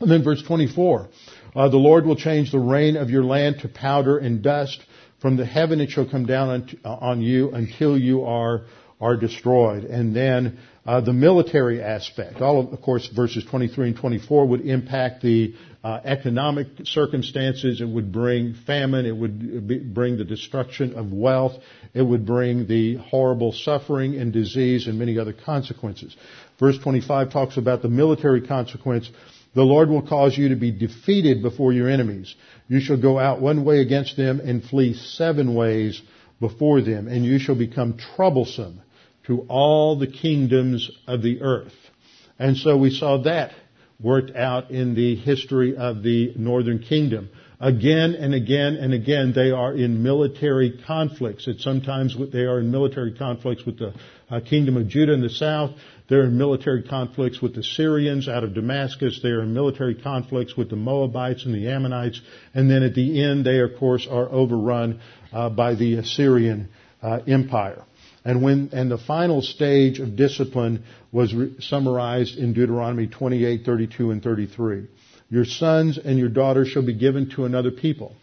[0.00, 1.08] And then verse 24,
[1.54, 4.80] uh, the Lord will change the rain of your land to powder and dust.
[5.20, 8.62] From the heaven it shall come down on, uh, on you until you are,
[9.00, 9.84] are destroyed.
[9.84, 12.40] And then uh, the military aspect.
[12.40, 17.80] All of, of course, verses 23 and 24 would impact the uh, economic circumstances.
[17.80, 19.04] It would bring famine.
[19.04, 21.52] It would be, bring the destruction of wealth.
[21.92, 26.16] It would bring the horrible suffering and disease and many other consequences.
[26.60, 29.10] Verse 25 talks about the military consequence.
[29.54, 32.34] The Lord will cause you to be defeated before your enemies.
[32.68, 36.00] You shall go out one way against them and flee seven ways
[36.38, 38.82] before them, and you shall become troublesome
[39.26, 41.74] to all the kingdoms of the earth.
[42.38, 43.52] And so we saw that
[44.02, 47.30] worked out in the history of the northern kingdom.
[47.60, 51.46] Again and again and again, they are in military conflicts.
[51.46, 53.92] It's sometimes they are in military conflicts with the
[54.30, 55.72] uh, kingdom of Judah in the south.
[56.10, 59.20] They're in military conflicts with the Syrians out of Damascus.
[59.22, 62.20] They are in military conflicts with the Moabites and the Ammonites.
[62.52, 65.00] And then at the end, they of course are overrun
[65.32, 66.68] uh, by the Assyrian
[67.00, 67.84] uh, Empire.
[68.24, 74.10] And when, and the final stage of discipline was re- summarized in Deuteronomy 28, 32,
[74.10, 74.88] and 33.
[75.30, 78.16] Your sons and your daughters shall be given to another people.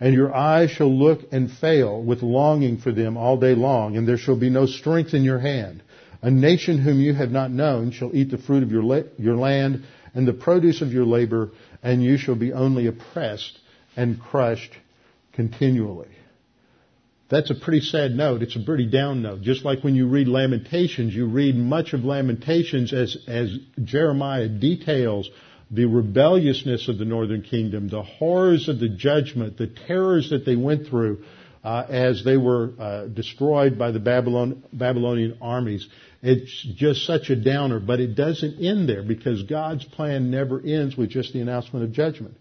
[0.00, 4.06] And your eyes shall look and fail with longing for them all day long, and
[4.06, 5.83] there shall be no strength in your hand.
[6.24, 9.36] A nation whom you have not known shall eat the fruit of your, la- your
[9.36, 9.84] land
[10.14, 11.50] and the produce of your labor,
[11.82, 13.58] and you shall be only oppressed
[13.94, 14.72] and crushed
[15.34, 16.08] continually.
[17.28, 18.40] That's a pretty sad note.
[18.40, 19.42] It's a pretty down note.
[19.42, 25.28] Just like when you read Lamentations, you read much of Lamentations as, as Jeremiah details
[25.70, 30.56] the rebelliousness of the northern kingdom, the horrors of the judgment, the terrors that they
[30.56, 31.22] went through
[31.64, 35.88] uh, as they were uh, destroyed by the Babylon, Babylonian armies.
[36.22, 40.96] It's just such a downer, but it doesn't end there because God's plan never ends
[40.96, 42.36] with just the announcement of judgment.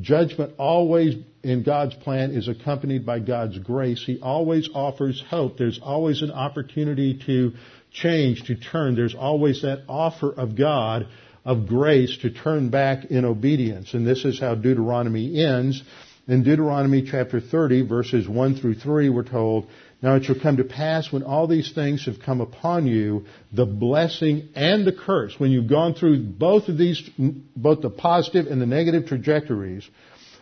[0.00, 4.02] Judgment always in God's plan is accompanied by God's grace.
[4.04, 5.56] He always offers hope.
[5.56, 7.52] There's always an opportunity to
[7.92, 8.96] change, to turn.
[8.96, 11.06] There's always that offer of God
[11.44, 13.94] of grace to turn back in obedience.
[13.94, 15.82] And this is how Deuteronomy ends.
[16.26, 19.66] In Deuteronomy chapter 30 verses 1 through 3 we're told,
[20.00, 23.66] now it shall come to pass when all these things have come upon you, the
[23.66, 27.10] blessing and the curse, when you've gone through both of these,
[27.54, 29.86] both the positive and the negative trajectories,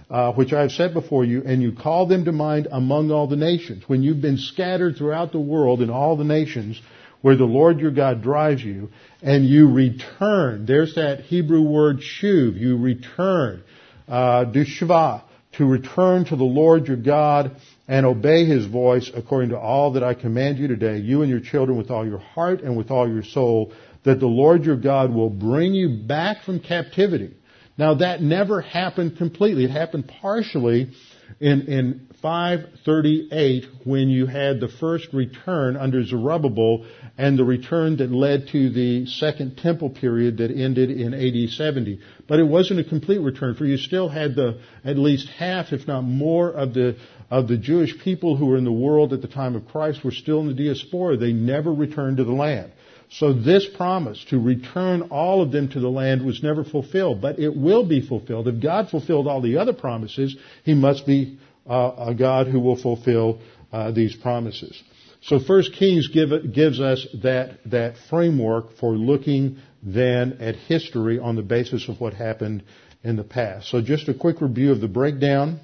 [0.09, 3.27] uh, which I have set before you, and you call them to mind among all
[3.27, 3.83] the nations.
[3.88, 6.81] When you've been scattered throughout the world in all the nations,
[7.23, 8.90] where the Lord your God drives you,
[9.21, 10.64] and you return.
[10.64, 12.57] There's that Hebrew word shuv.
[12.57, 13.64] You return.
[14.07, 17.57] Uh, dushva, to return to the Lord your God
[17.88, 21.41] and obey his voice according to all that I command you today, you and your
[21.41, 23.73] children with all your heart and with all your soul,
[24.05, 27.35] that the Lord your God will bring you back from captivity.
[27.77, 29.65] Now that never happened completely.
[29.65, 30.93] It happened partially
[31.40, 36.87] in, in 538 when you had the first return under Zerubbabel
[37.18, 42.01] and the return that led to the second temple period that ended in AD 70.
[42.29, 45.87] But it wasn't a complete return for you still had the, at least half, if
[45.87, 46.97] not more of the,
[47.31, 50.12] of the Jewish people who were in the world at the time of Christ were
[50.12, 51.16] still in the diaspora.
[51.16, 52.73] They never returned to the land.
[53.12, 57.38] So this promise to return all of them to the land was never fulfilled, but
[57.38, 58.48] it will be fulfilled.
[58.48, 62.81] If God fulfilled all the other promises, He must be uh, a God who will
[62.81, 64.83] fulfill uh, these promises.
[65.20, 71.37] So First Kings give, gives us that that framework for looking then at history on
[71.37, 72.64] the basis of what happened
[73.05, 73.68] in the past.
[73.68, 75.61] So just a quick review of the breakdown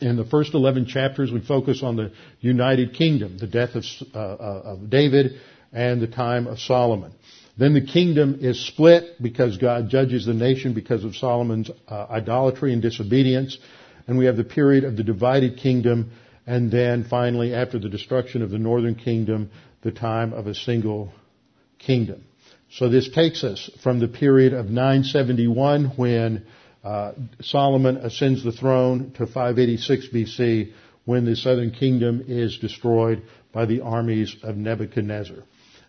[0.00, 4.18] In the first 11 chapters, we focus on the United Kingdom, the death of, uh,
[4.18, 5.40] uh, of David,
[5.74, 7.12] and the time of Solomon.
[7.58, 12.72] Then the kingdom is split because God judges the nation because of Solomon's uh, idolatry
[12.72, 13.58] and disobedience.
[14.06, 16.12] And we have the period of the divided kingdom.
[16.46, 19.50] And then finally, after the destruction of the northern kingdom,
[19.82, 21.12] the time of a single
[21.78, 22.24] kingdom.
[22.70, 26.44] So this takes us from the period of 971 when
[26.82, 30.72] uh, Solomon ascends the throne to 586 BC
[31.04, 35.44] when the southern kingdom is destroyed by the armies of Nebuchadnezzar.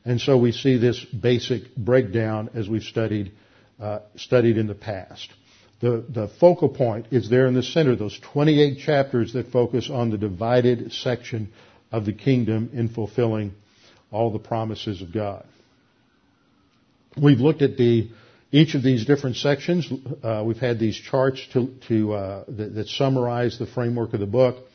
[0.06, 3.32] And so we see this basic breakdown as we've studied,
[3.80, 5.30] uh, studied in the past.
[5.82, 10.10] The, the focal point is there in the center, those 28 chapters that focus on
[10.12, 11.52] the divided section
[11.92, 13.54] of the kingdom in fulfilling
[14.12, 15.46] all the promises of God.
[17.22, 18.10] We've looked at the
[18.52, 19.92] each of these different sections,
[20.24, 24.26] uh, we've had these charts to, to uh, that, that, summarize the framework of the
[24.26, 24.68] book.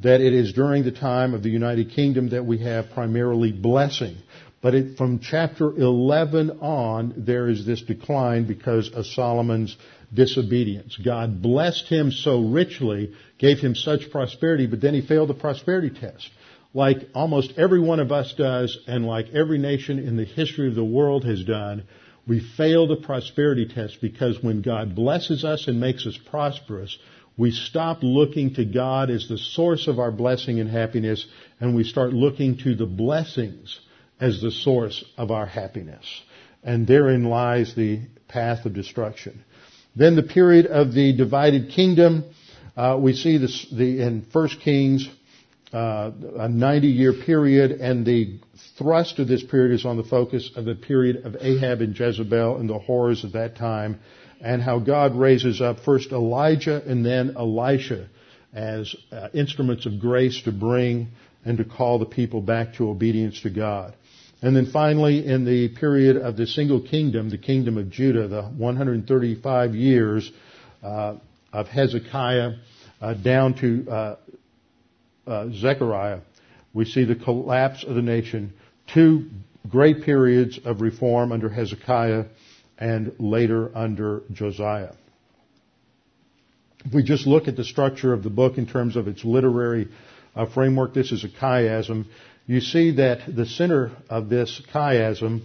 [0.00, 4.16] That it is during the time of the United Kingdom that we have primarily blessing.
[4.62, 9.76] But it, from chapter 11 on, there is this decline because of Solomon's
[10.14, 10.96] disobedience.
[10.96, 15.90] God blessed him so richly, gave him such prosperity, but then he failed the prosperity
[15.90, 16.30] test.
[16.72, 20.76] Like almost every one of us does, and like every nation in the history of
[20.76, 21.82] the world has done,
[22.28, 26.96] we fail the prosperity test because when God blesses us and makes us prosperous,
[27.36, 31.26] we stop looking to God as the source of our blessing and happiness
[31.58, 33.80] and we start looking to the blessings
[34.22, 36.22] as the source of our happiness.
[36.62, 39.44] And therein lies the path of destruction.
[39.96, 42.24] Then the period of the divided kingdom,
[42.76, 45.08] uh, we see this the, in First Kings
[45.72, 48.38] uh, a 90 year period, and the
[48.78, 52.58] thrust of this period is on the focus of the period of Ahab and Jezebel
[52.58, 53.98] and the horrors of that time,
[54.40, 58.08] and how God raises up first Elijah and then Elisha
[58.54, 61.08] as uh, instruments of grace to bring
[61.44, 63.94] and to call the people back to obedience to God.
[64.42, 68.42] And then finally, in the period of the single kingdom, the kingdom of Judah, the
[68.42, 70.30] 135 years
[70.82, 71.14] uh,
[71.52, 72.54] of Hezekiah
[73.00, 74.16] uh, down to uh,
[75.28, 76.20] uh, Zedekiah,
[76.74, 78.52] we see the collapse of the nation,
[78.92, 79.30] two
[79.68, 82.24] great periods of reform under Hezekiah
[82.78, 84.94] and later under Josiah.
[86.84, 89.86] If we just look at the structure of the book in terms of its literary
[90.34, 92.06] uh, framework, this is a chiasm.
[92.46, 95.42] You see that the center of this chiasm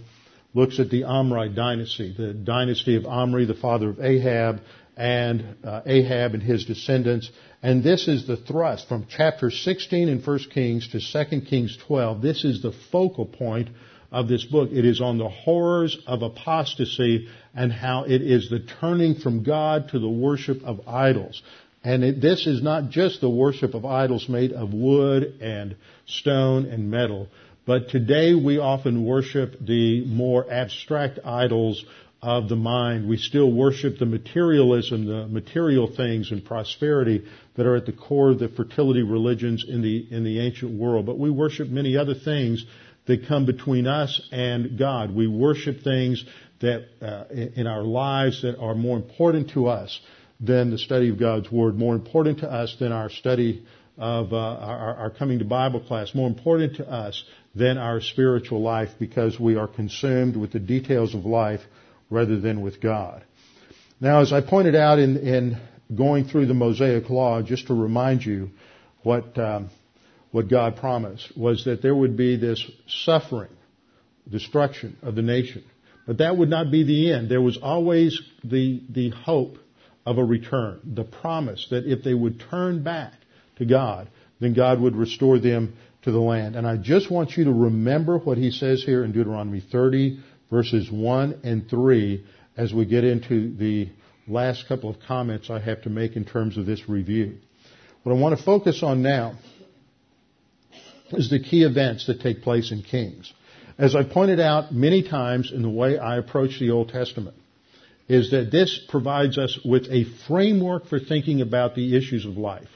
[0.54, 4.60] looks at the Omride dynasty, the dynasty of Omri, the father of Ahab,
[4.96, 7.30] and uh, Ahab and his descendants.
[7.62, 12.20] And this is the thrust from chapter 16 in 1 Kings to 2 Kings 12.
[12.20, 13.68] This is the focal point
[14.10, 14.70] of this book.
[14.72, 19.90] It is on the horrors of apostasy and how it is the turning from God
[19.90, 21.42] to the worship of idols.
[21.84, 26.66] And it, this is not just the worship of idols made of wood and stone
[26.66, 27.28] and metal,
[27.66, 31.84] but today we often worship the more abstract idols
[32.22, 33.08] of the mind.
[33.08, 37.24] We still worship the materialism, the material things and prosperity
[37.56, 41.06] that are at the core of the fertility religions in the, in the ancient world.
[41.06, 42.64] But we worship many other things
[43.06, 45.14] that come between us and God.
[45.14, 46.24] We worship things
[46.60, 50.00] that uh, in our lives that are more important to us
[50.40, 53.64] than the study of God's Word, more important to us than our study
[53.96, 57.24] of uh, our, our coming to Bible class, more important to us
[57.54, 61.60] than our spiritual life because we are consumed with the details of life
[62.08, 63.24] rather than with God.
[64.00, 65.60] Now, as I pointed out in, in
[65.94, 68.50] going through the Mosaic Law, just to remind you
[69.02, 69.70] what um,
[70.30, 73.50] what God promised was that there would be this suffering,
[74.30, 75.64] destruction of the nation,
[76.06, 77.28] but that would not be the end.
[77.28, 79.58] There was always the the hope
[80.08, 83.12] of a return, the promise that if they would turn back
[83.56, 84.08] to God,
[84.40, 86.56] then God would restore them to the land.
[86.56, 90.18] And I just want you to remember what he says here in Deuteronomy 30,
[90.50, 92.24] verses 1 and 3
[92.56, 93.90] as we get into the
[94.26, 97.36] last couple of comments I have to make in terms of this review.
[98.02, 99.34] What I want to focus on now
[101.10, 103.30] is the key events that take place in Kings.
[103.76, 107.36] As I pointed out many times in the way I approach the Old Testament,
[108.08, 112.68] is that this provides us with a framework for thinking about the issues of life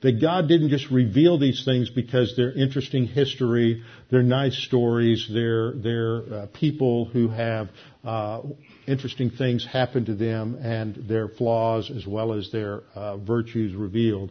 [0.00, 5.72] that God didn't just reveal these things because they're interesting history, they're nice stories, they're,
[5.72, 7.68] they're uh, people who have
[8.04, 8.42] uh,
[8.86, 14.30] interesting things happen to them and their flaws as well as their uh, virtues revealed.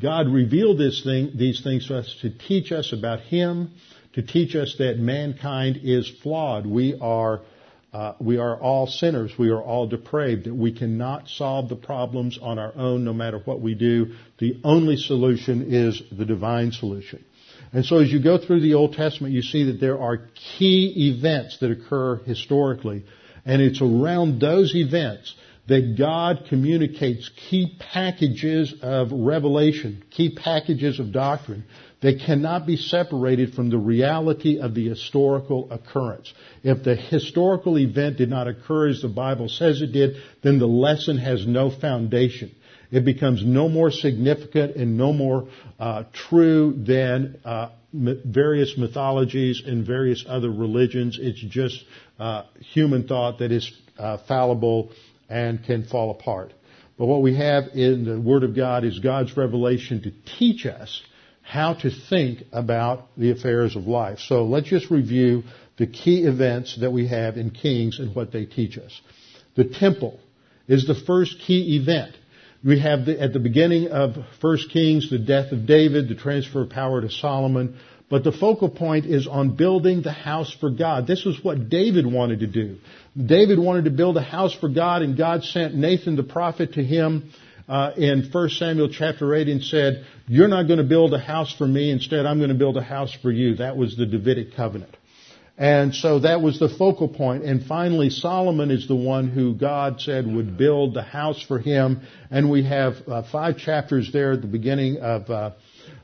[0.00, 3.72] God revealed this thing, these things to us to teach us about Him,
[4.12, 6.64] to teach us that mankind is flawed.
[6.64, 7.40] We are
[7.92, 9.32] uh, we are all sinners.
[9.38, 10.46] We are all depraved.
[10.46, 14.14] We cannot solve the problems on our own, no matter what we do.
[14.38, 17.24] The only solution is the divine solution.
[17.72, 20.28] And so, as you go through the Old Testament, you see that there are
[20.58, 23.04] key events that occur historically,
[23.44, 25.34] and it's around those events
[25.68, 31.64] that God communicates key packages of revelation, key packages of doctrine
[32.00, 36.32] that cannot be separated from the reality of the historical occurrence.
[36.62, 40.66] If the historical event did not occur as the Bible says it did, then the
[40.66, 42.54] lesson has no foundation.
[42.90, 45.48] It becomes no more significant and no more
[45.78, 51.18] uh, true than uh, various mythologies and various other religions.
[51.20, 51.84] It's just
[52.18, 54.92] uh, human thought that is uh, fallible
[55.28, 56.52] and can fall apart.
[56.96, 61.02] But what we have in the Word of God is God's revelation to teach us
[61.42, 64.18] how to think about the affairs of life.
[64.18, 65.44] So let's just review
[65.78, 69.00] the key events that we have in Kings and what they teach us.
[69.54, 70.20] The temple
[70.66, 72.16] is the first key event.
[72.64, 76.62] We have the, at the beginning of 1 Kings the death of David, the transfer
[76.62, 77.78] of power to Solomon,
[78.10, 81.06] but the focal point is on building the house for God.
[81.06, 82.78] This was what David wanted to do.
[83.16, 86.82] David wanted to build a house for God, and God sent Nathan the prophet to
[86.82, 87.30] him
[87.68, 91.54] uh, in 1 Samuel chapter 8 and said, You're not going to build a house
[91.56, 91.90] for me.
[91.90, 93.56] Instead, I'm going to build a house for you.
[93.56, 94.96] That was the Davidic covenant.
[95.58, 97.42] And so that was the focal point.
[97.42, 102.02] And finally, Solomon is the one who God said would build the house for him.
[102.30, 105.50] And we have uh, five chapters there at the beginning of uh,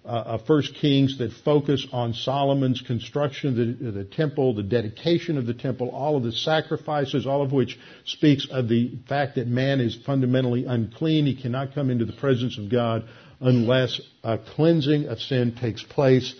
[0.04, 5.46] uh, First Kings that focus on Solomon's construction of the, the, temple, the dedication of
[5.46, 9.80] the temple, all of the sacrifices, all of which speaks of the fact that man
[9.80, 11.24] is fundamentally unclean.
[11.26, 13.08] He cannot come into the presence of God
[13.40, 16.34] unless a cleansing of sin takes place.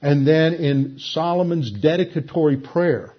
[0.00, 3.14] And then in Solomon's dedicatory prayer,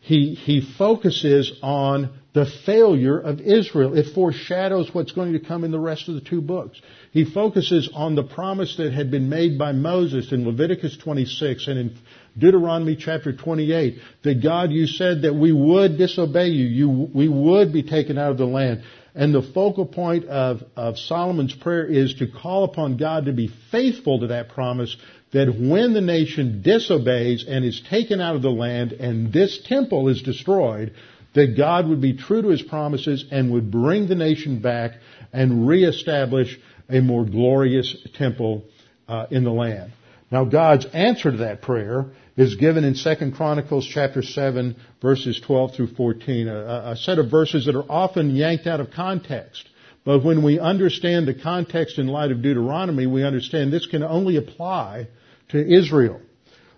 [0.00, 3.96] he, he focuses on the failure of Israel.
[3.96, 6.80] It foreshadows what's going to come in the rest of the two books.
[7.12, 11.78] He focuses on the promise that had been made by Moses in Leviticus 26 and
[11.78, 11.98] in
[12.38, 17.72] Deuteronomy chapter 28 that God, you said that we would disobey you, you we would
[17.72, 18.84] be taken out of the land.
[19.12, 23.50] And the focal point of, of Solomon's prayer is to call upon God to be
[23.72, 24.96] faithful to that promise
[25.32, 30.08] that when the nation disobeys and is taken out of the land and this temple
[30.08, 30.94] is destroyed,
[31.34, 34.92] that God would be true to his promises and would bring the nation back
[35.32, 36.58] and reestablish
[36.88, 38.64] a more glorious temple
[39.08, 39.92] uh, in the land.
[40.30, 42.06] Now God's answer to that prayer
[42.36, 47.30] is given in 2 Chronicles chapter 7 verses 12 through 14, a, a set of
[47.30, 49.68] verses that are often yanked out of context.
[50.04, 54.36] But when we understand the context in light of Deuteronomy, we understand this can only
[54.36, 55.08] apply
[55.50, 56.20] to Israel.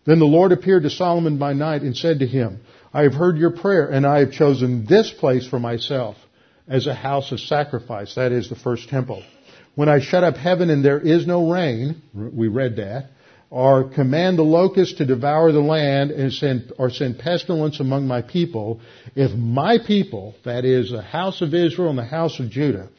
[0.04, 2.60] Then the Lord appeared to Solomon by night and said to him,
[2.94, 6.16] I have heard your prayer and I have chosen this place for myself
[6.68, 8.14] as a house of sacrifice.
[8.14, 9.22] That is the first temple.
[9.74, 13.10] When I shut up heaven and there is no rain, we read that,
[13.48, 18.20] or command the locusts to devour the land and send, or send pestilence among my
[18.20, 18.80] people,
[19.14, 22.90] if my people, that is the house of Israel and the house of Judah,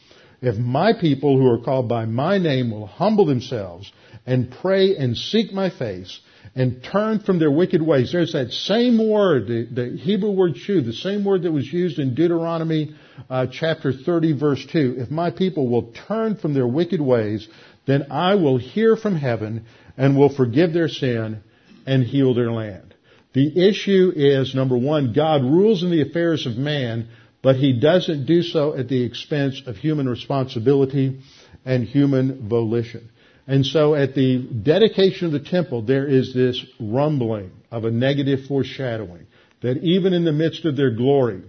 [0.41, 3.91] if my people who are called by my name will humble themselves
[4.26, 6.20] and pray and seek my face
[6.56, 8.12] and turn from their wicked ways.
[8.12, 11.97] There's that same word, the, the Hebrew word shu, the same word that was used
[11.97, 12.95] in Deuteronomy
[13.30, 14.95] uh, chapter 30 verse 2.
[14.99, 17.47] If my people will turn from their wicked ways,
[17.86, 19.66] then I will hear from heaven
[19.97, 21.41] and will forgive their sin
[21.86, 22.93] and heal their land.
[23.34, 27.08] The issue is, number one, God rules in the affairs of man,
[27.41, 31.20] but he doesn't do so at the expense of human responsibility
[31.66, 33.10] and human volition.
[33.46, 38.46] And so at the dedication of the temple, there is this rumbling of a negative
[38.48, 39.28] foreshadowing
[39.62, 41.41] that even in the midst of their glory,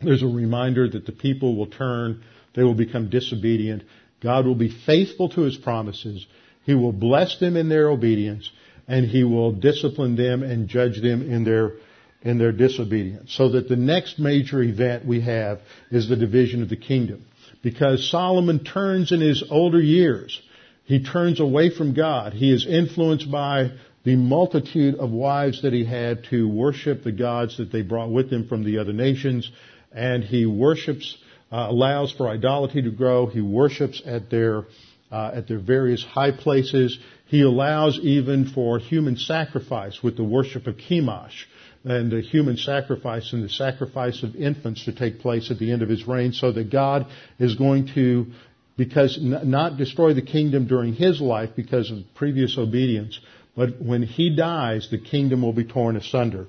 [0.00, 2.22] there's a reminder that the people will turn,
[2.54, 3.82] they will become disobedient.
[4.22, 6.26] God will be faithful to his promises.
[6.64, 8.50] He will bless them in their obedience
[8.88, 11.72] and he will discipline them and judge them in their
[12.22, 13.34] in their disobedience.
[13.34, 15.60] So that the next major event we have
[15.90, 17.26] is the division of the kingdom.
[17.62, 20.40] Because Solomon turns in his older years
[20.84, 22.34] he turns away from God.
[22.34, 23.70] He is influenced by
[24.04, 28.28] the multitude of wives that he had to worship the gods that they brought with
[28.28, 29.50] them from the other nations.
[29.92, 31.16] And he worships,
[31.50, 33.26] uh, allows for idolatry to grow.
[33.26, 34.64] He worships at their,
[35.10, 36.98] uh, at their various high places.
[37.26, 41.46] He allows even for human sacrifice with the worship of Chemosh
[41.84, 45.80] and the human sacrifice and the sacrifice of infants to take place at the end
[45.80, 47.06] of his reign so that God
[47.38, 48.26] is going to
[48.76, 53.18] because not destroy the kingdom during his life because of previous obedience,
[53.56, 56.46] but when he dies, the kingdom will be torn asunder.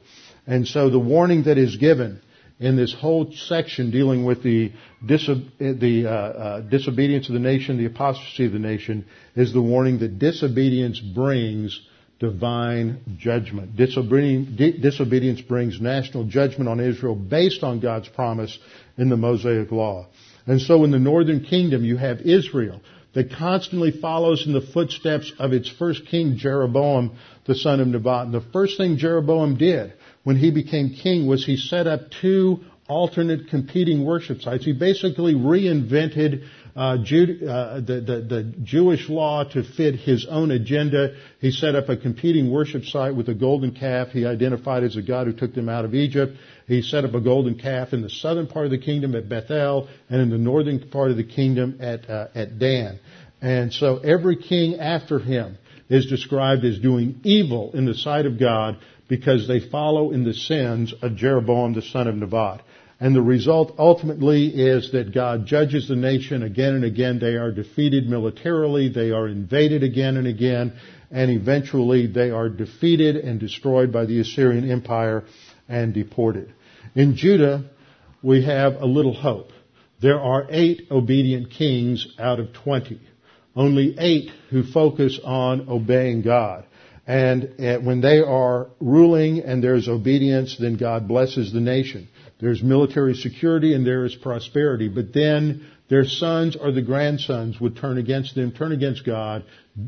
[0.47, 2.21] And so the warning that is given
[2.59, 4.71] in this whole section dealing with the,
[5.01, 9.05] the uh, uh, disobedience of the nation, the apostasy of the nation,
[9.35, 11.79] is the warning that disobedience brings
[12.19, 13.75] divine judgment.
[13.75, 18.57] Disobedience brings national judgment on Israel based on God's promise
[18.97, 20.07] in the Mosaic Law.
[20.47, 22.81] And so in the northern kingdom you have Israel
[23.13, 28.25] that constantly follows in the footsteps of its first king Jeroboam, the son of Nebat.
[28.25, 29.93] And the first thing Jeroboam did
[30.23, 34.65] when he became king was he set up two alternate competing worship sites.
[34.65, 41.15] He basically reinvented uh, uh, the, the, the, Jewish law to fit his own agenda.
[41.39, 44.09] He set up a competing worship site with a golden calf.
[44.09, 46.35] He identified as a God who took them out of Egypt.
[46.67, 49.87] He set up a golden calf in the southern part of the kingdom at Bethel
[50.09, 52.99] and in the northern part of the kingdom at, uh, at Dan.
[53.41, 55.57] And so every king after him
[55.87, 60.33] is described as doing evil in the sight of God because they follow in the
[60.33, 62.63] sins of Jeroboam the son of Nebat.
[62.99, 67.19] And the result ultimately is that God judges the nation again and again.
[67.19, 68.87] They are defeated militarily.
[68.89, 70.73] They are invaded again and again.
[71.11, 75.25] And eventually they are defeated and destroyed by the Assyrian Empire
[75.67, 76.53] and deported.
[76.95, 77.69] In Judah,
[78.23, 79.49] we have a little hope.
[80.01, 83.01] There are eight obedient kings out of twenty.
[83.55, 86.65] Only eight who focus on obeying God.
[87.07, 92.09] And uh, when they are ruling and there's obedience, then God blesses the nation.
[92.45, 94.87] There's military security and there is prosperity.
[94.87, 99.45] But then their sons or the grandsons would turn against them, turn against God,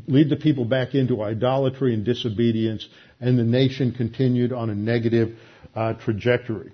[0.08, 2.84] lead the people back into idolatry and disobedience,
[3.20, 5.38] and the nation continued on a negative
[5.76, 6.72] uh, trajectory.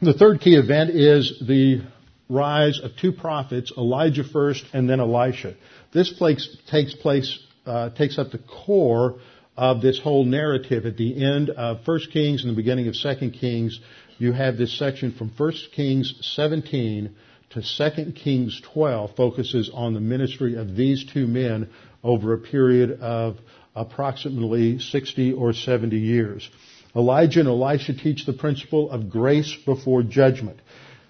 [0.00, 1.82] The third key event is the
[2.30, 5.56] rise of two prophets, Elijah first and then Elisha.
[5.92, 9.18] This place takes place, uh, takes up the core
[9.60, 13.30] of this whole narrative at the end of 1 Kings and the beginning of 2
[13.30, 13.78] Kings.
[14.16, 17.14] You have this section from 1 Kings 17
[17.50, 17.62] to
[17.94, 21.68] 2 Kings 12 focuses on the ministry of these two men
[22.02, 23.36] over a period of
[23.76, 26.48] approximately 60 or 70 years.
[26.96, 30.58] Elijah and Elisha teach the principle of grace before judgment.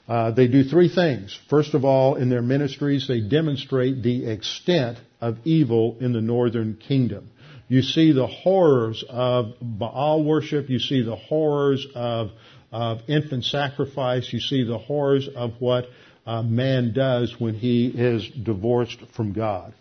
[0.09, 1.38] Uh, they do three things.
[1.48, 6.74] First of all, in their ministries, they demonstrate the extent of evil in the northern
[6.76, 7.30] kingdom.
[7.70, 10.68] You see the horrors of Baal worship.
[10.68, 12.32] You see the horrors of,
[12.72, 14.32] of infant sacrifice.
[14.32, 15.86] You see the horrors of what
[16.26, 19.72] uh, man does when he is divorced from God.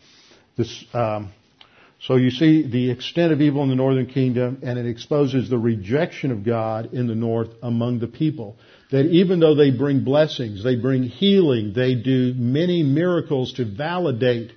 [0.56, 1.32] This, um,
[2.00, 5.58] so you see the extent of evil in the northern kingdom, and it exposes the
[5.58, 8.56] rejection of God in the north among the people.
[8.92, 14.52] That even though they bring blessings, they bring healing, they do many miracles to validate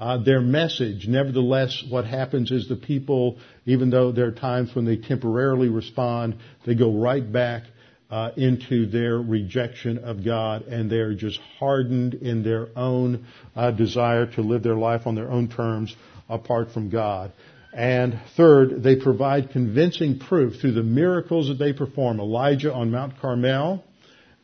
[0.00, 1.06] uh, their message.
[1.06, 6.36] Nevertheless, what happens is the people, even though there are times when they temporarily respond,
[6.66, 7.64] they go right back
[8.10, 14.26] uh, into their rejection of God, and they're just hardened in their own uh, desire
[14.26, 15.94] to live their life on their own terms
[16.28, 17.32] apart from God.
[17.72, 22.18] And third, they provide convincing proof through the miracles that they perform.
[22.18, 23.84] Elijah on Mount Carmel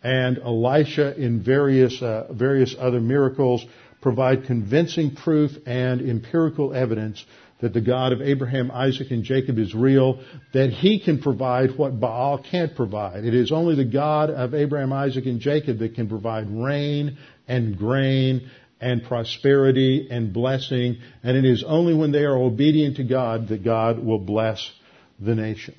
[0.02, 3.64] and Elisha in various uh, various other miracles
[4.00, 7.24] provide convincing proof and empirical evidence
[7.60, 10.20] that the God of Abraham, Isaac, and Jacob is real,
[10.52, 13.24] that he can provide what Baal can't provide.
[13.24, 17.16] It is only the God of Abraham, Isaac, and Jacob that can provide rain
[17.48, 23.04] and grain and prosperity and blessing, and it is only when they are obedient to
[23.04, 24.70] God that God will bless
[25.18, 25.74] the nation.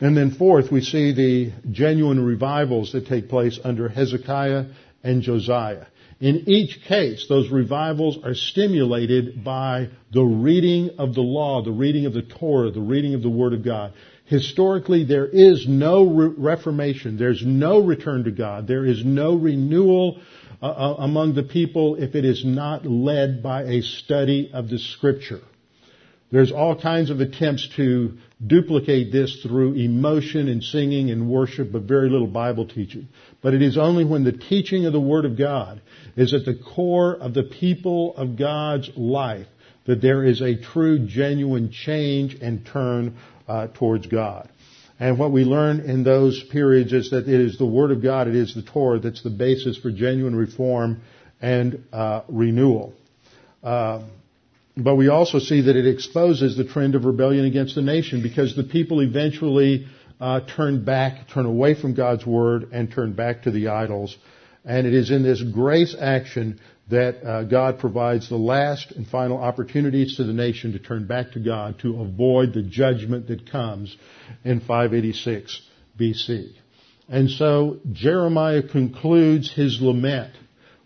[0.00, 4.66] And then fourth, we see the genuine revivals that take place under Hezekiah
[5.02, 5.86] and Josiah.
[6.20, 12.06] In each case, those revivals are stimulated by the reading of the law, the reading
[12.06, 13.92] of the Torah, the reading of the Word of God.
[14.24, 17.16] Historically, there is no re- reformation.
[17.16, 18.66] There's no return to God.
[18.66, 20.20] There is no renewal
[20.60, 24.78] uh, uh among the people if it is not led by a study of the
[24.78, 25.40] Scripture.
[26.30, 31.82] There's all kinds of attempts to duplicate this through emotion and singing and worship, but
[31.82, 33.08] very little Bible teaching.
[33.40, 35.80] But it is only when the teaching of the Word of God
[36.16, 39.46] is at the core of the people of God's life
[39.86, 43.16] that there is a true, genuine change and turn
[43.46, 44.50] uh, towards God.
[45.00, 48.26] And what we learn in those periods is that it is the Word of God,
[48.26, 51.02] it is the Torah that's the basis for genuine reform
[51.40, 52.92] and uh, renewal.
[53.62, 54.02] Uh,
[54.76, 58.54] but we also see that it exposes the trend of rebellion against the nation because
[58.54, 59.86] the people eventually
[60.20, 64.16] uh, turn back, turn away from God's word, and turn back to the idols.
[64.64, 66.60] And it is in this grace action
[66.90, 71.32] that uh, God provides the last and final opportunities to the nation to turn back
[71.32, 73.96] to God to avoid the judgment that comes
[74.44, 75.60] in 586
[75.98, 76.52] BC.
[77.08, 80.34] And so Jeremiah concludes his lament.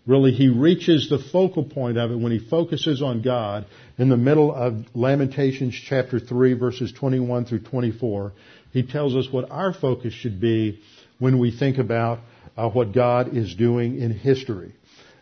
[0.05, 3.65] Really, he reaches the focal point of it when he focuses on God
[3.97, 8.33] in the middle of Lamentations chapter 3 verses 21 through 24.
[8.71, 10.81] He tells us what our focus should be
[11.19, 12.19] when we think about
[12.57, 14.73] uh, what God is doing in history.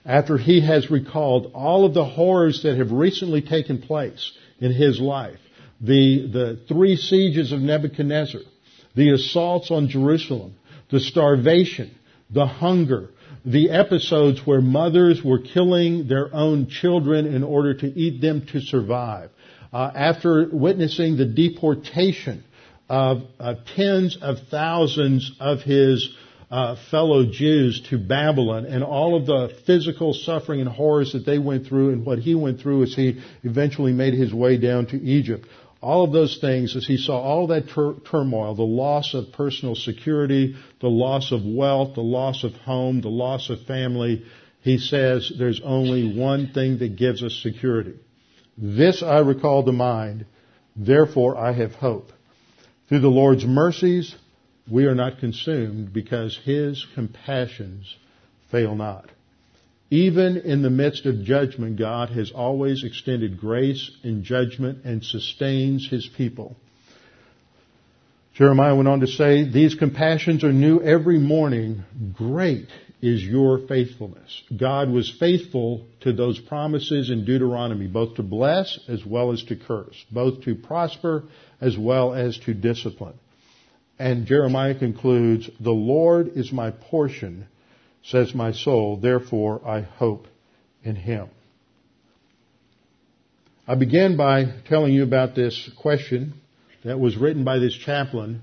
[0.03, 4.99] After he has recalled all of the horrors that have recently taken place in his
[4.99, 5.37] life,
[5.79, 8.41] the, the three sieges of Nebuchadnezzar,
[8.95, 10.55] the assaults on Jerusalem,
[10.89, 11.95] the starvation,
[12.31, 13.09] the hunger,
[13.45, 18.61] the episodes where mothers were killing their own children in order to eat them to
[18.61, 19.31] survive.
[19.73, 22.43] Uh, after witnessing the deportation
[22.89, 26.13] of uh, tens of thousands of his
[26.51, 31.39] uh, fellow Jews to Babylon and all of the physical suffering and horrors that they
[31.39, 34.97] went through and what he went through as he eventually made his way down to
[35.01, 35.47] Egypt.
[35.81, 39.75] All of those things as he saw all that tur- turmoil, the loss of personal
[39.75, 44.23] security, the loss of wealth, the loss of home, the loss of family,
[44.61, 47.95] he says there's only one thing that gives us security.
[48.57, 50.25] This I recall to mind,
[50.75, 52.11] therefore I have hope.
[52.87, 54.15] Through the Lord's mercies,
[54.69, 57.95] we are not consumed because his compassions
[58.51, 59.09] fail not.
[59.91, 65.85] Even in the midst of judgment, God has always extended grace in judgment and sustains
[65.87, 66.55] his people.
[68.33, 71.83] Jeremiah went on to say, These compassions are new every morning.
[72.13, 72.69] Great
[73.01, 74.43] is your faithfulness.
[74.55, 79.57] God was faithful to those promises in Deuteronomy, both to bless as well as to
[79.57, 81.23] curse, both to prosper
[81.59, 83.19] as well as to discipline.
[83.99, 87.47] And Jeremiah concludes, The Lord is my portion,
[88.03, 90.27] says my soul, therefore I hope
[90.83, 91.29] in him.
[93.67, 96.33] I began by telling you about this question
[96.83, 98.41] that was written by this chaplain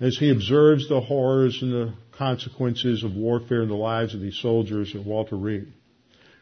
[0.00, 4.38] as he observes the horrors and the consequences of warfare in the lives of these
[4.38, 5.72] soldiers at Walter Reed.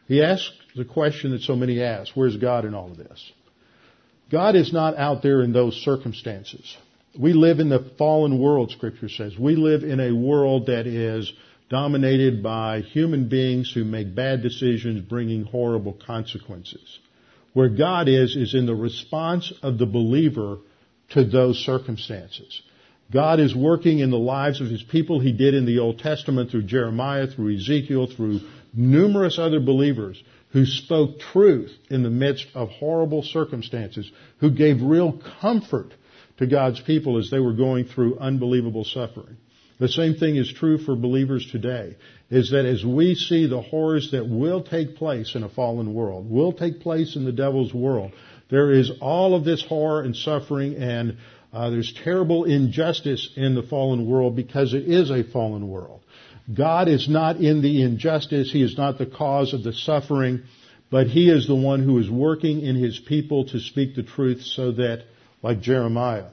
[0.07, 3.31] He asked the question that so many ask, where's God in all of this?
[4.31, 6.75] God is not out there in those circumstances.
[7.17, 9.37] We live in the fallen world, scripture says.
[9.37, 11.31] We live in a world that is
[11.69, 16.99] dominated by human beings who make bad decisions bringing horrible consequences.
[17.53, 20.57] Where God is, is in the response of the believer
[21.09, 22.61] to those circumstances.
[23.11, 25.19] God is working in the lives of His people.
[25.19, 28.41] He did in the Old Testament through Jeremiah, through Ezekiel, through
[28.73, 34.09] numerous other believers who spoke truth in the midst of horrible circumstances,
[34.39, 35.93] who gave real comfort
[36.37, 39.37] to God's people as they were going through unbelievable suffering.
[39.79, 41.95] The same thing is true for believers today,
[42.29, 46.29] is that as we see the horrors that will take place in a fallen world,
[46.29, 48.13] will take place in the devil's world,
[48.49, 51.17] there is all of this horror and suffering and
[51.51, 56.01] uh, there's terrible injustice in the fallen world because it is a fallen world.
[56.53, 58.51] God is not in the injustice.
[58.51, 60.43] He is not the cause of the suffering,
[60.91, 64.41] but He is the one who is working in His people to speak the truth
[64.41, 65.05] so that
[65.41, 66.27] like Jeremiah,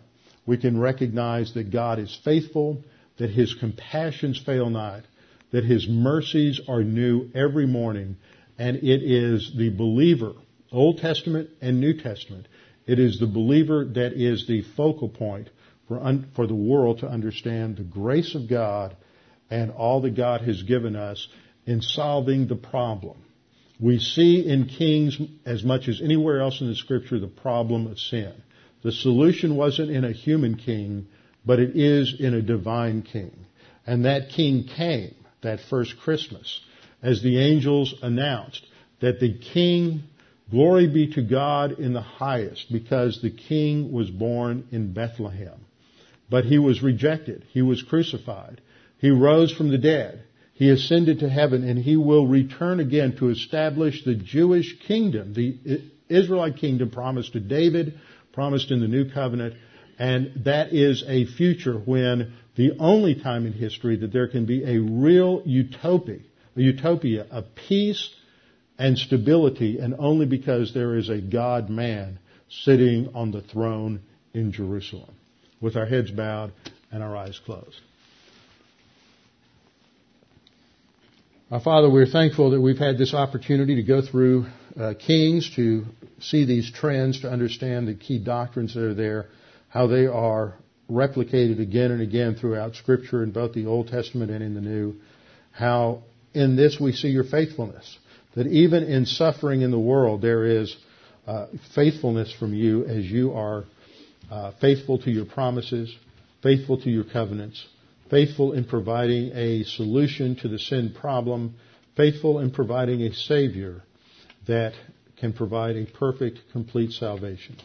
[0.44, 2.82] we can recognize that God is faithful,
[3.18, 5.04] that His compassions fail not,
[5.50, 8.16] that His mercies are new every morning,
[8.58, 10.32] and it is the believer,
[10.70, 12.46] Old Testament and New Testament,
[12.86, 15.50] it is the believer that is the focal point
[15.86, 18.96] for, un, for the world to understand the grace of God
[19.50, 21.28] and all that God has given us
[21.66, 23.18] in solving the problem.
[23.78, 27.98] We see in Kings, as much as anywhere else in the scripture, the problem of
[27.98, 28.32] sin.
[28.82, 31.06] The solution wasn't in a human king,
[31.44, 33.34] but it is in a divine king.
[33.86, 36.60] And that king came that first Christmas
[37.02, 38.64] as the angels announced
[39.00, 40.04] that the king,
[40.50, 45.66] glory be to God in the highest, because the king was born in Bethlehem.
[46.30, 47.44] But he was rejected.
[47.50, 48.60] He was crucified.
[48.98, 50.22] He rose from the dead.
[50.54, 55.82] He ascended to heaven and he will return again to establish the Jewish kingdom, the
[56.08, 57.98] Israelite kingdom promised to David,
[58.32, 59.54] promised in the new covenant.
[59.98, 64.64] And that is a future when the only time in history that there can be
[64.64, 66.20] a real utopia,
[66.56, 68.10] a utopia of peace
[68.78, 72.18] and stability, and only because there is a God man
[72.48, 74.00] sitting on the throne
[74.34, 75.14] in Jerusalem,
[75.60, 76.52] with our heads bowed
[76.90, 77.80] and our eyes closed.
[81.50, 84.46] Our Father, we're thankful that we've had this opportunity to go through
[84.78, 85.84] uh, Kings, to
[86.18, 89.26] see these trends, to understand the key doctrines that are there,
[89.72, 90.54] how they are
[90.90, 94.96] replicated again and again throughout Scripture in both the Old Testament and in the New,
[95.50, 96.02] how
[96.34, 97.98] in this we see your faithfulness.
[98.34, 100.76] That even in suffering in the world, there is
[101.26, 103.64] uh, faithfulness from you as you are
[104.30, 105.94] uh, faithful to your promises,
[106.42, 107.66] faithful to your covenants,
[108.10, 111.54] faithful in providing a solution to the sin problem,
[111.96, 113.82] faithful in providing a Savior
[114.46, 114.74] that
[115.18, 117.56] can provide a perfect, complete salvation.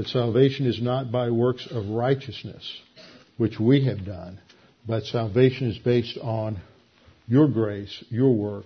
[0.00, 2.64] That salvation is not by works of righteousness,
[3.36, 4.40] which we have done,
[4.88, 6.58] but salvation is based on
[7.28, 8.64] your grace, your work,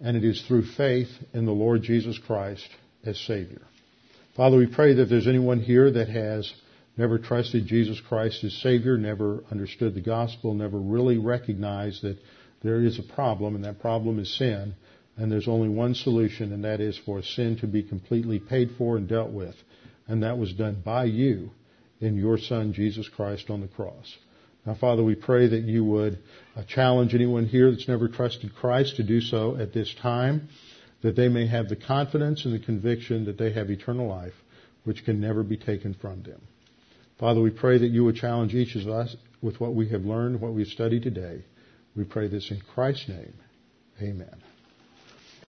[0.00, 2.68] and it is through faith in the Lord Jesus Christ
[3.04, 3.62] as Savior.
[4.36, 6.54] Father, we pray that there's anyone here that has
[6.96, 12.18] never trusted Jesus Christ as Savior, never understood the gospel, never really recognized that
[12.62, 14.76] there is a problem, and that problem is sin,
[15.16, 18.96] and there's only one solution, and that is for sin to be completely paid for
[18.96, 19.56] and dealt with.
[20.10, 21.52] And that was done by you
[22.00, 24.12] in your Son, Jesus Christ, on the cross.
[24.66, 26.18] Now, Father, we pray that you would
[26.56, 30.48] uh, challenge anyone here that's never trusted Christ to do so at this time,
[31.02, 34.34] that they may have the confidence and the conviction that they have eternal life,
[34.82, 36.40] which can never be taken from them.
[37.20, 40.40] Father, we pray that you would challenge each of us with what we have learned,
[40.40, 41.44] what we've studied today.
[41.94, 43.34] We pray this in Christ's name.
[44.02, 44.49] Amen.